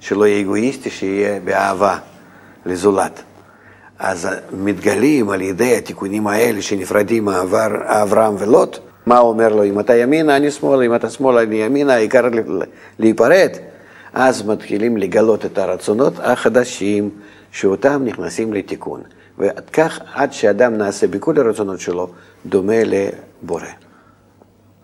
שלא 0.00 0.26
יהיה 0.26 0.40
אגואיסטי, 0.40 0.90
שיהיה 0.90 1.40
באהבה 1.44 1.98
לזולת. 2.66 3.22
אז 3.98 4.28
מתגלים 4.52 5.30
על 5.30 5.40
ידי 5.42 5.76
התיקונים 5.76 6.26
האלה 6.26 6.62
שנפרדים 6.62 7.24
מעבר 7.24 7.66
אברהם 7.84 8.34
ולוט, 8.38 8.78
מה 9.06 9.18
הוא 9.18 9.28
אומר 9.28 9.48
לו, 9.48 9.64
אם 9.64 9.80
אתה 9.80 9.94
ימינה, 9.96 10.36
אני 10.36 10.50
שמאלה, 10.50 10.84
אם 10.86 10.94
אתה 10.94 11.10
שמאלה, 11.10 11.42
אני 11.42 11.56
ימינה, 11.56 11.94
העיקר 11.94 12.28
להיפרד. 12.98 13.50
אז 14.20 14.46
מתחילים 14.46 14.96
לגלות 14.96 15.44
את 15.44 15.58
הרצונות 15.58 16.12
החדשים, 16.22 17.10
שאותם 17.52 18.02
נכנסים 18.04 18.52
לתיקון. 18.52 19.02
ועד 19.38 19.70
כך, 19.70 20.00
עד 20.14 20.32
שאדם 20.32 20.78
נעשה 20.78 21.06
בכל 21.06 21.38
הרצונות 21.38 21.80
שלו, 21.80 22.10
דומה 22.46 22.82
לבורא. 22.84 23.62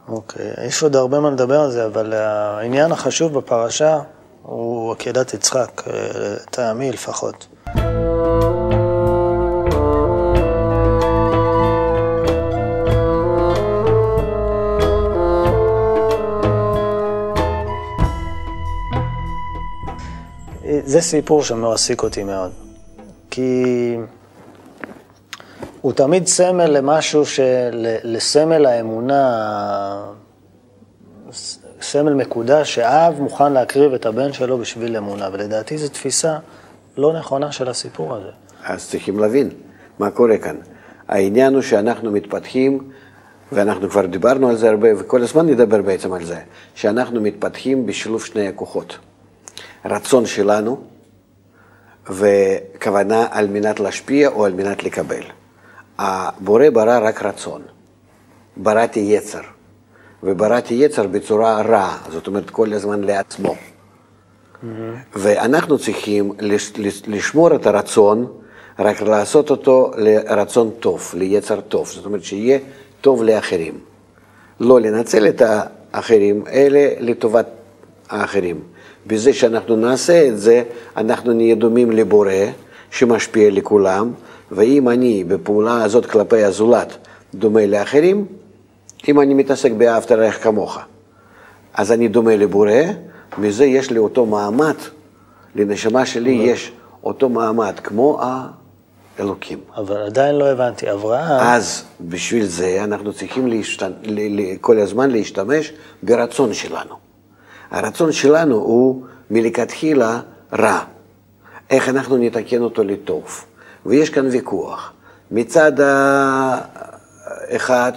אוקיי, 0.08 0.50
יש 0.66 0.82
עוד 0.82 0.96
הרבה 0.96 1.20
מה 1.20 1.30
לדבר 1.30 1.60
על 1.60 1.70
זה, 1.70 1.86
אבל 1.86 2.12
העניין 2.12 2.92
החשוב 2.92 3.38
בפרשה 3.38 3.98
הוא 4.42 4.92
עקדת 4.92 5.34
יצחק, 5.34 5.82
אה, 5.86 5.92
לטעמי 6.14 6.92
לפחות. 6.92 7.46
זה 20.86 21.00
סיפור 21.00 21.42
שמעסיק 21.42 22.02
אותי 22.02 22.24
מאוד, 22.24 22.52
כי 23.30 23.64
הוא 25.80 25.92
תמיד 25.92 26.26
סמל 26.26 26.66
למשהו, 26.66 27.26
של, 27.26 27.86
לסמל 28.04 28.66
האמונה, 28.66 30.12
סמל 31.80 32.14
מקודש, 32.14 32.74
שאב 32.74 33.20
מוכן 33.20 33.52
להקריב 33.52 33.94
את 33.94 34.06
הבן 34.06 34.32
שלו 34.32 34.58
בשביל 34.58 34.96
אמונה, 34.96 35.28
ולדעתי 35.32 35.78
זו 35.78 35.88
תפיסה 35.88 36.36
לא 36.96 37.12
נכונה 37.12 37.52
של 37.52 37.68
הסיפור 37.68 38.14
הזה. 38.14 38.30
אז 38.64 38.88
צריכים 38.88 39.18
להבין 39.18 39.50
מה 39.98 40.10
קורה 40.10 40.38
כאן. 40.38 40.56
העניין 41.08 41.54
הוא 41.54 41.62
שאנחנו 41.62 42.10
מתפתחים, 42.10 42.90
ואנחנו 43.52 43.90
כבר 43.90 44.06
דיברנו 44.06 44.48
על 44.48 44.56
זה 44.56 44.70
הרבה, 44.70 44.88
וכל 44.98 45.22
הזמן 45.22 45.46
נדבר 45.46 45.82
בעצם 45.82 46.12
על 46.12 46.24
זה, 46.24 46.38
שאנחנו 46.74 47.20
מתפתחים 47.20 47.86
בשילוב 47.86 48.24
שני 48.24 48.48
הכוחות. 48.48 48.98
רצון 49.84 50.26
שלנו 50.26 50.80
וכוונה 52.10 53.26
על 53.30 53.46
מנת 53.48 53.80
להשפיע 53.80 54.28
או 54.28 54.44
על 54.44 54.52
מנת 54.52 54.84
לקבל. 54.84 55.22
הבורא 55.98 56.70
ברא 56.70 56.98
רק 57.02 57.22
רצון, 57.22 57.62
בראתי 58.56 59.00
יצר, 59.00 59.40
ובראתי 60.22 60.74
יצר 60.74 61.06
בצורה 61.06 61.62
רעה, 61.62 61.98
זאת 62.10 62.26
אומרת 62.26 62.50
כל 62.50 62.72
הזמן 62.72 63.04
לעצמו. 63.04 63.54
ואנחנו 65.16 65.78
צריכים 65.78 66.32
לש, 66.40 66.72
לש, 66.76 67.02
לשמור 67.06 67.54
את 67.54 67.66
הרצון, 67.66 68.26
רק 68.78 69.02
לעשות 69.02 69.50
אותו 69.50 69.90
לרצון 69.96 70.70
טוב, 70.80 71.12
ליצר 71.14 71.60
טוב, 71.60 71.86
זאת 71.86 72.06
אומרת 72.06 72.24
שיהיה 72.24 72.58
טוב 73.00 73.22
לאחרים. 73.22 73.78
לא 74.60 74.80
לנצל 74.80 75.28
את 75.28 75.42
האחרים, 75.44 76.44
אלא 76.46 76.80
לטובת 77.00 77.46
האחרים. 78.08 78.60
בזה 79.06 79.32
שאנחנו 79.32 79.76
נעשה 79.76 80.28
את 80.28 80.38
זה, 80.38 80.62
אנחנו 80.96 81.32
נהיה 81.32 81.54
דומים 81.54 81.90
לבורא, 81.90 82.32
שמשפיע 82.90 83.50
לכולם, 83.50 84.12
ואם 84.50 84.88
אני 84.88 85.24
בפעולה 85.24 85.84
הזאת 85.84 86.06
כלפי 86.06 86.44
הזולת 86.44 86.96
דומה 87.34 87.66
לאחרים, 87.66 88.26
אם 89.08 89.20
אני 89.20 89.34
מתעסק 89.34 89.72
באהבת 89.72 90.12
רעך 90.12 90.42
כמוך, 90.42 90.78
אז 91.74 91.92
אני 91.92 92.08
דומה 92.08 92.36
לבורא, 92.36 92.72
מזה 93.38 93.64
יש 93.64 93.90
לי 93.90 93.98
אותו 93.98 94.26
מעמד, 94.26 94.74
לנשמה 95.54 96.06
שלי 96.06 96.30
יש 96.30 96.72
אותו 97.04 97.28
מעמד 97.28 97.74
כמו 97.84 98.20
האלוקים. 99.18 99.58
אבל 99.76 99.96
עדיין 99.96 100.34
לא 100.34 100.48
הבנתי, 100.48 100.92
אברהם, 100.92 101.40
אז 101.40 101.84
בשביל 102.00 102.46
זה 102.46 102.84
אנחנו 102.84 103.12
צריכים 103.12 103.46
להשת... 103.46 103.82
כל 104.60 104.78
הזמן 104.78 105.10
להשתמש 105.10 105.72
ברצון 106.02 106.54
שלנו. 106.54 107.03
הרצון 107.70 108.12
שלנו 108.12 108.54
הוא 108.54 109.02
מלכתחילה 109.30 110.20
רע. 110.52 110.80
איך 111.70 111.88
אנחנו 111.88 112.16
נתקן 112.16 112.62
אותו 112.62 112.84
לטוב? 112.84 113.44
ויש 113.86 114.10
כאן 114.10 114.26
ויכוח. 114.30 114.92
מצד 115.30 115.72
האחד, 117.50 117.92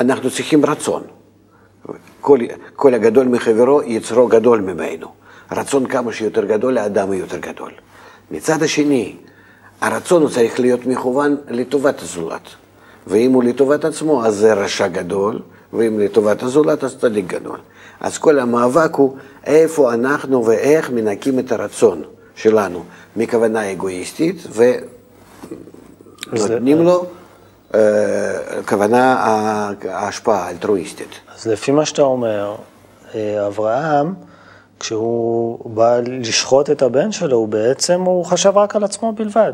אנחנו 0.00 0.30
צריכים 0.30 0.66
רצון. 0.66 1.02
כל, 2.20 2.38
כל 2.76 2.94
הגדול 2.94 3.26
מחברו, 3.28 3.82
יצרו 3.82 4.26
גדול 4.26 4.60
ממנו. 4.60 5.08
רצון 5.52 5.86
כמה 5.86 6.12
שיותר 6.12 6.44
גדול, 6.44 6.78
האדם 6.78 7.06
הוא 7.06 7.14
יותר 7.14 7.38
גדול. 7.38 7.70
מצד 8.30 8.62
השני, 8.62 9.16
הרצון 9.80 10.22
הוא 10.22 10.30
צריך 10.30 10.60
להיות 10.60 10.86
מכוון 10.86 11.36
לטובת 11.48 12.02
הזולת. 12.02 12.48
ואם 13.06 13.32
הוא 13.32 13.44
לטובת 13.44 13.84
עצמו, 13.84 14.24
אז 14.24 14.36
זה 14.36 14.54
רשע 14.54 14.88
גדול, 14.88 15.38
ואם 15.72 16.00
לטובת 16.00 16.42
הזולת, 16.42 16.84
אז 16.84 16.96
צדיק 16.98 17.26
גדול. 17.26 17.58
אז 18.02 18.18
כל 18.18 18.38
המאבק 18.38 18.94
הוא 18.94 19.16
איפה 19.46 19.94
אנחנו 19.94 20.46
ואיך 20.46 20.90
מנקים 20.90 21.38
את 21.38 21.52
הרצון 21.52 22.02
שלנו 22.34 22.84
מכוונה 23.16 23.72
אגואיסטית 23.72 24.46
ונותנים 26.32 26.82
לו 26.82 27.06
אה, 27.74 27.80
כוונה 28.68 29.14
ההשפעה 29.88 30.46
האלטרואיסטית. 30.46 31.20
אז 31.36 31.46
לפי 31.46 31.72
מה 31.72 31.86
שאתה 31.86 32.02
אומר, 32.02 32.56
אה, 33.14 33.46
אברהם, 33.46 34.14
כשהוא 34.80 35.70
בא 35.70 36.00
לשחוט 36.00 36.70
את 36.70 36.82
הבן 36.82 37.12
שלו, 37.12 37.36
הוא 37.36 37.48
בעצם, 37.48 38.00
הוא 38.00 38.24
חשב 38.24 38.56
רק 38.56 38.76
על 38.76 38.84
עצמו 38.84 39.12
בלבד. 39.12 39.52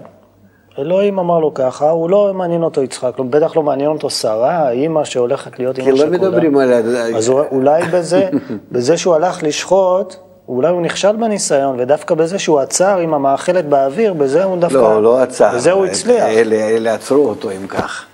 אלוהים 0.79 1.19
אמר 1.19 1.38
לו 1.38 1.55
ככה, 1.55 1.91
הוא 1.91 2.11
לא 2.11 2.31
מעניין 2.35 2.62
אותו 2.62 2.83
יצחק, 2.83 3.12
לא- 3.19 3.25
בטח 3.31 3.57
לא 3.57 3.62
מעניין 3.62 3.91
אותו 3.91 4.11
שרה, 4.11 4.51
האימא 4.69 5.05
שהולכת 5.05 5.59
להיות 5.59 5.77
כי 5.77 5.81
אימא 5.83 5.91
לא 5.91 5.97
שכולה. 5.97 6.19
מדברים 6.19 6.59
על... 6.59 6.73
אז 7.17 7.29
הוא- 7.29 7.41
אולי 7.51 7.83
בזה, 7.93 8.29
בזה 8.73 8.97
שהוא 8.97 9.14
הלך 9.14 9.43
לשחוט, 9.43 10.17
אולי 10.49 10.69
הוא 10.69 10.83
נכשל 10.83 11.17
בניסיון, 11.17 11.81
ודווקא 11.81 12.14
בזה 12.14 12.38
שהוא 12.38 12.59
עצר 12.61 12.99
עם 12.99 13.14
המאכלת 13.14 13.69
באוויר, 13.69 14.12
בזה 14.12 14.45
הוא 14.45 14.57
דווקא... 14.57 14.77
לא, 14.77 15.03
לא 15.03 15.19
עצר. 15.19 15.51
בזה 15.55 15.73
הוא 15.73 15.87
הצליח. 15.87 16.25
אלה, 16.25 16.57
אלה 16.57 16.95
עצרו 16.95 17.29
אותו 17.29 17.51
אם 17.51 17.67
כך. 17.67 18.05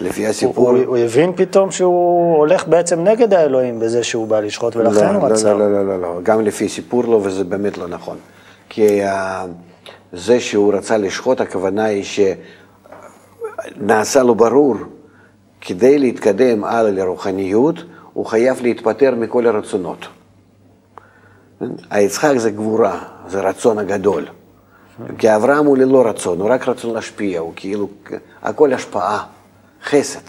לפי 0.00 0.20
הוא, 0.22 0.30
הסיפור... 0.30 0.70
הוא, 0.70 0.78
הוא 0.86 0.96
הבין 0.96 1.32
פתאום 1.36 1.70
שהוא 1.70 2.36
הולך 2.36 2.68
בעצם 2.68 3.04
נגד 3.04 3.34
האלוהים 3.34 3.78
בזה 3.80 4.02
שהוא 4.02 4.26
בא 4.28 4.40
לשחוט, 4.40 4.76
ולכן 4.76 5.12
לא, 5.14 5.18
הוא 5.20 5.28
לא, 5.28 5.34
עצר. 5.34 5.54
לא, 5.54 5.72
לא, 5.72 5.86
לא, 5.86 6.00
לא, 6.00 6.08
גם 6.22 6.40
לפי 6.40 6.68
סיפור 6.68 7.04
לא, 7.04 7.20
וזה 7.22 7.44
באמת 7.44 7.78
לא 7.78 7.88
נכון. 7.88 8.16
כי 8.68 9.00
uh, 9.04 9.08
זה 10.12 10.40
שהוא 10.40 10.74
רצה 10.74 10.96
לשחוט, 10.96 11.40
הכוונה 11.40 11.84
היא 11.84 12.04
שנעשה 13.76 14.22
לו 14.22 14.34
ברור, 14.34 14.76
כדי 15.60 15.98
להתקדם 15.98 16.64
הלאה 16.64 16.90
לרוחניות, 16.90 17.76
הוא 18.12 18.26
חייב 18.26 18.62
להתפטר 18.62 19.14
מכל 19.14 19.46
הרצונות. 19.46 20.06
היצחק 21.90 22.36
זה 22.36 22.50
גבורה, 22.50 23.04
זה 23.28 23.40
רצון 23.40 23.78
הגדול. 23.78 24.26
כי 25.18 25.36
אברהם 25.36 25.66
הוא 25.66 25.76
ללא 25.76 26.06
רצון, 26.06 26.40
הוא 26.40 26.50
רק 26.50 26.68
רצון 26.68 26.94
להשפיע, 26.94 27.40
הוא 27.40 27.52
כאילו, 27.56 27.88
הכל 28.42 28.72
השפעה, 28.72 29.24
חסד. 29.84 30.20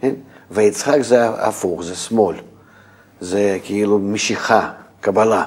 כן? 0.00 0.14
ויצחק 0.50 0.98
זה 1.00 1.28
הפוך, 1.28 1.82
זה 1.82 1.96
שמאל. 1.96 2.36
זה 3.20 3.58
כאילו 3.64 3.98
משיכה, 3.98 4.70
קבלה. 5.00 5.44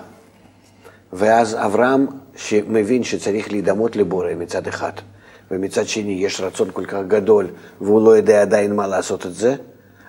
ואז 1.13 1.55
אברהם, 1.55 2.07
שמבין 2.35 3.03
שצריך 3.03 3.51
להידמות 3.51 3.95
לבורא 3.95 4.33
מצד 4.37 4.67
אחד, 4.67 4.91
ומצד 5.51 5.87
שני 5.87 6.11
יש 6.11 6.41
רצון 6.41 6.69
כל 6.73 6.85
כך 6.85 6.99
גדול, 7.07 7.47
והוא 7.81 8.05
לא 8.05 8.11
יודע 8.17 8.41
עדיין 8.41 8.75
מה 8.75 8.87
לעשות 8.87 9.25
את 9.25 9.35
זה, 9.35 9.55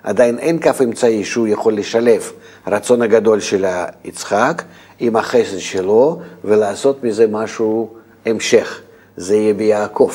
עדיין 0.02 0.38
אין 0.38 0.58
כף 0.58 0.80
אמצעי 0.84 1.24
שהוא 1.24 1.48
יכול 1.48 1.74
לשלב 1.74 2.32
רצון 2.66 3.02
הגדול 3.02 3.40
של 3.40 3.64
יצחק 4.04 4.62
עם 4.98 5.16
החסד 5.16 5.58
שלו, 5.58 6.20
ולעשות 6.44 7.04
מזה 7.04 7.26
משהו 7.26 7.90
המשך. 8.26 8.80
זה 9.16 9.36
יהיה 9.36 9.54
ביעקב. 9.54 10.12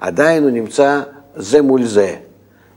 עדיין 0.00 0.42
הוא 0.42 0.50
נמצא 0.50 1.00
זה 1.36 1.62
מול 1.62 1.84
זה, 1.84 2.16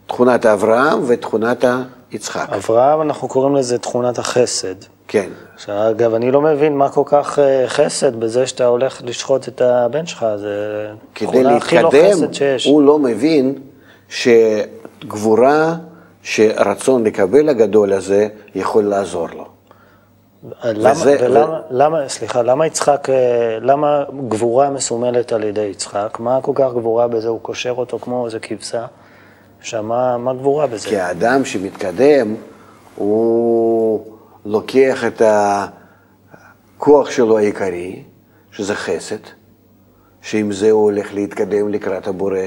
תכונת 0.08 0.46
אברהם 0.46 1.00
ותכונת 1.08 1.66
יצחק. 2.12 2.48
אברהם, 2.50 3.02
אנחנו 3.02 3.28
קוראים 3.28 3.56
לזה 3.56 3.78
תכונת 3.78 4.20
החסד. 4.20 4.76
כן. 5.08 5.30
שאגב, 5.58 6.14
אני 6.14 6.32
לא 6.32 6.42
מבין 6.42 6.78
מה 6.78 6.90
כל 6.90 7.04
כך 7.06 7.40
אה, 7.40 7.64
חסד 7.68 8.16
בזה 8.20 8.48
שאתה 8.48 8.66
הולך 8.66 9.02
לשחוט 9.06 9.48
את 9.48 9.62
הבן 9.62 10.06
שלך, 10.06 10.26
זה 10.38 10.88
כדי 11.16 11.28
תכונה 11.32 11.56
הכי 11.58 11.82
לא 11.82 11.92
חסד 12.12 12.34
שיש. 12.34 12.66
הוא 12.66 12.82
לא 12.82 13.00
מבין 13.00 13.56
שגבורה, 14.10 15.76
שרצון 16.24 17.04
לקבל 17.04 17.50
הגדול 17.50 17.94
הזה, 17.94 18.28
יכול 18.56 18.84
לעזור 18.84 19.28
לו. 19.36 19.46
למה, 20.64 20.92
וזה- 20.92 21.18
ולמה, 21.22 21.60
למה, 21.70 22.10
סליחה, 22.10 22.42
למה 22.42 22.66
יצחק, 22.68 23.10
אה, 23.10 23.16
למה 23.62 24.04
גבורה 24.28 24.70
מסומלת 24.70 25.32
על 25.34 25.44
ידי 25.44 25.62
יצחק? 25.62 26.18
מה 26.20 26.40
כל 26.42 26.52
כך 26.56 26.72
גבורה 26.74 27.08
בזה? 27.08 27.28
הוא 27.28 27.40
קושר 27.42 27.74
אותו 27.78 28.00
כמו 28.00 28.26
איזה 28.26 28.40
כבשה. 28.40 28.86
עכשיו, 29.60 29.84
מה, 29.84 30.18
מה 30.18 30.34
גבורה 30.34 30.68
בזה? 30.68 30.88
כי 30.90 30.98
האדם 30.98 31.46
שמתקדם, 31.46 32.36
הוא 32.96 34.06
לוקח 34.46 35.04
את 35.04 35.22
הכוח 36.78 37.10
שלו 37.10 37.38
העיקרי, 37.38 38.04
שזה 38.52 38.76
חסד, 38.76 39.18
שעם 40.22 40.52
זה 40.52 40.72
הוא 40.72 40.84
הולך 40.84 41.14
להתקדם 41.14 41.70
לקראת 41.70 42.08
הבורא. 42.08 42.40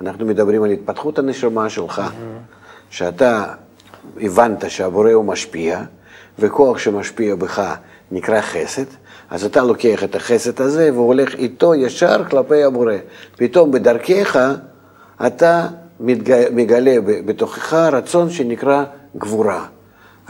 אנחנו 0.00 0.26
מדברים 0.26 0.62
על 0.62 0.70
התפתחות 0.70 1.18
הנשמה 1.18 1.68
שלך, 1.68 2.02
שאתה 2.90 3.44
הבנת 4.20 4.70
שהבורא 4.70 5.12
הוא 5.12 5.24
משפיע, 5.24 5.82
וכוח 6.38 6.78
שמשפיע 6.78 7.34
בך 7.34 7.74
נקרא 8.10 8.40
חסד, 8.40 8.84
אז 9.30 9.44
אתה 9.44 9.62
לוקח 9.62 10.04
את 10.04 10.14
החסד 10.14 10.60
הזה 10.60 10.90
והולך 10.94 11.34
איתו 11.34 11.74
ישר 11.74 12.24
כלפי 12.24 12.64
הבורא. 12.64 12.94
פתאום 13.36 13.70
בדרכך 13.70 14.38
אתה 15.26 15.68
מתג... 16.00 16.44
מגלה 16.52 17.00
ב- 17.00 17.26
בתוכך 17.26 17.72
רצון 17.72 18.30
שנקרא 18.30 18.84
גבורה, 19.16 19.66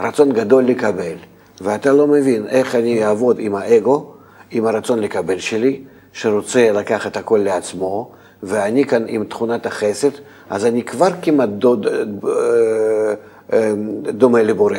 רצון 0.01 0.31
גדול 0.31 0.63
לקבל, 0.63 1.15
ואתה 1.61 1.91
לא 1.91 2.07
מבין 2.07 2.47
איך 2.47 2.75
אני 2.75 3.05
אעבוד 3.05 3.37
עם 3.39 3.55
האגו, 3.55 4.13
עם 4.51 4.65
הרצון 4.65 4.99
לקבל 4.99 5.39
שלי, 5.39 5.81
שרוצה 6.13 6.71
לקחת 6.71 7.17
הכל 7.17 7.39
לעצמו, 7.43 8.11
ואני 8.43 8.85
כאן 8.85 9.03
עם 9.07 9.23
תכונת 9.23 9.65
החסד, 9.65 10.09
אז 10.49 10.65
אני 10.65 10.83
כבר 10.83 11.09
כמעט 11.21 11.49
דוד, 11.49 11.87
אה, 11.87 13.13
אה, 13.53 13.73
דומה 14.03 14.43
לבורא. 14.43 14.77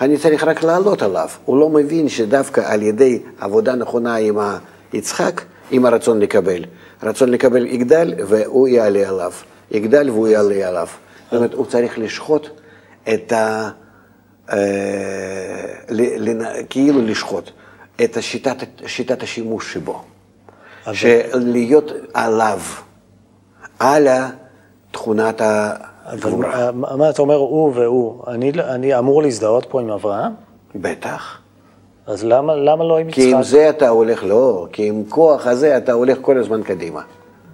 אני 0.00 0.18
צריך 0.18 0.44
רק 0.44 0.62
לעלות 0.62 1.02
עליו. 1.02 1.28
הוא 1.44 1.60
לא 1.60 1.68
מבין 1.68 2.08
שדווקא 2.08 2.62
על 2.64 2.82
ידי 2.82 3.22
עבודה 3.40 3.74
נכונה 3.74 4.16
עם 4.16 4.38
יצחק, 4.92 5.42
עם 5.70 5.86
הרצון 5.86 6.20
לקבל. 6.20 6.64
רצון 7.02 7.28
לקבל 7.28 7.66
יגדל 7.66 8.14
והוא 8.26 8.68
יעלה 8.68 9.08
עליו. 9.08 9.32
יגדל 9.70 10.10
והוא 10.10 10.28
יעלה 10.28 10.68
עליו. 10.68 10.86
זאת 11.24 11.34
אומרת, 11.34 11.54
הוא 11.54 11.66
צריך 11.66 11.98
לשחוט 11.98 12.48
את 13.14 13.32
ה... 13.32 13.70
אה, 14.52 14.56
כאילו 16.70 17.02
לשחוט 17.02 17.50
את 18.04 18.16
השיטת, 18.16 18.56
שיטת 18.86 19.22
השימוש 19.22 19.72
שבו. 19.72 20.02
אבל- 20.86 20.94
שלהיות 20.94 21.92
עליו, 22.14 22.58
על 23.78 24.08
תכונת 24.90 25.40
אבל 25.40 25.72
הגבורה. 26.06 26.72
מה, 26.72 26.96
מה 26.96 27.10
אתה 27.10 27.22
אומר 27.22 27.34
הוא 27.34 27.72
והוא? 27.74 28.22
אני, 28.26 28.50
אני 28.50 28.98
אמור 28.98 29.22
להזדהות 29.22 29.66
פה 29.68 29.80
עם 29.80 29.90
אברהם? 29.90 30.32
בטח. 30.74 31.38
אז 32.06 32.24
למה, 32.24 32.56
למה 32.56 32.84
לא 32.84 32.98
עם 32.98 33.10
כי 33.10 33.22
עם 33.32 33.40
יצחק? 33.40 33.50
זה 33.50 33.70
אתה 33.70 33.88
הולך, 33.88 34.24
לא, 34.24 34.66
כי 34.72 34.88
עם 34.88 35.02
כוח 35.08 35.46
הזה 35.46 35.76
אתה 35.76 35.92
הולך 35.92 36.18
כל 36.20 36.38
הזמן 36.38 36.62
קדימה. 36.62 37.00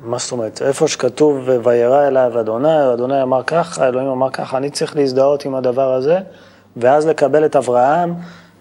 מה 0.04 0.18
זאת 0.18 0.32
אומרת? 0.32 0.62
איפה 0.62 0.88
שכתוב 0.88 1.48
וירא 1.64 2.08
אליו 2.08 2.40
אדוני, 2.40 2.92
אדוני 2.94 3.22
אמר 3.22 3.42
ככה, 3.42 3.88
אלוהים 3.88 4.08
אמר 4.08 4.30
ככה, 4.30 4.56
אני 4.56 4.70
צריך 4.70 4.96
להזדהות 4.96 5.44
עם 5.44 5.54
הדבר 5.54 5.92
הזה, 5.94 6.18
ואז 6.76 7.06
לקבל 7.06 7.44
את 7.44 7.56
אברהם 7.56 8.14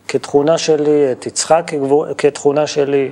כתכונה 0.08 0.58
שלי, 0.58 1.12
את 1.12 1.26
יצחק 1.26 1.72
כתכונה 2.18 2.68
שלי. 2.68 3.12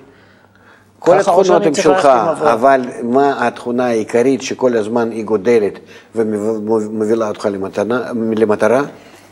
כל 1.00 1.20
התכונות 1.20 1.66
הן 1.66 1.74
שלך? 1.74 2.06
אבל 2.54 2.82
מה 3.04 3.48
התכונה 3.48 3.86
העיקרית 3.86 4.42
שכל 4.42 4.78
הזמן 4.78 5.12
היא 5.12 5.26
גודלת 5.26 5.80
ומובילה 6.16 7.28
אותך 7.28 7.48
למטרה, 7.52 8.12
למטרה? 8.36 8.82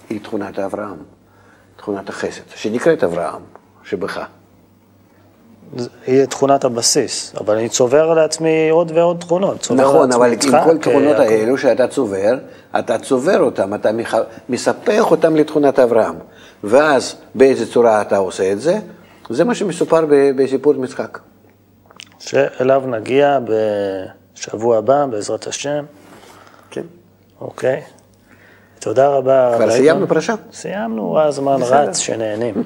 היא 0.09 0.19
תכונת 0.23 0.59
אברהם, 0.59 0.97
תכונת 1.77 2.09
החסד, 2.09 2.41
שנקראת 2.55 3.03
אברהם, 3.03 3.41
שבך. 3.83 4.25
היא 6.07 6.25
תכונת 6.25 6.63
הבסיס, 6.63 7.33
אבל 7.41 7.57
אני 7.57 7.69
צובר 7.69 8.13
לעצמי 8.13 8.69
עוד 8.69 8.91
ועוד 8.95 9.17
תכונות. 9.19 9.67
נכון, 9.75 10.11
אבל 10.11 10.31
עם 10.33 10.39
כל 10.63 10.75
התכונות 10.75 11.15
אה, 11.15 11.23
האלו 11.23 11.57
שאתה 11.57 11.87
צובר, 11.87 12.37
אתה 12.79 12.97
צובר 12.97 13.39
אותם, 13.41 13.73
אתה 13.73 13.91
מח- 13.91 14.15
מספח 14.49 15.11
אותם 15.11 15.35
לתכונת 15.35 15.79
אברהם. 15.79 16.15
ואז 16.63 17.15
באיזה 17.35 17.71
צורה 17.71 18.01
אתה 18.01 18.17
עושה 18.17 18.51
את 18.51 18.61
זה? 18.61 18.79
זה 19.29 19.43
מה 19.43 19.55
שמסופר 19.55 20.05
בסיפור 20.09 20.73
משחק. 20.73 21.19
שאליו 22.19 22.83
נגיע 22.87 23.39
בשבוע 24.35 24.77
הבא, 24.77 25.05
בעזרת 25.05 25.47
השם, 25.47 25.85
כן. 26.71 26.81
אוקיי? 27.41 27.81
תודה 28.79 29.07
רבה. 29.07 29.53
כבר 29.57 29.71
סיימנו. 29.71 30.07
פרשה? 30.07 30.35
סיימנו, 30.53 31.19
הזמן. 31.19 31.57
רץ, 31.61 31.97
שנהנים. 31.97 32.63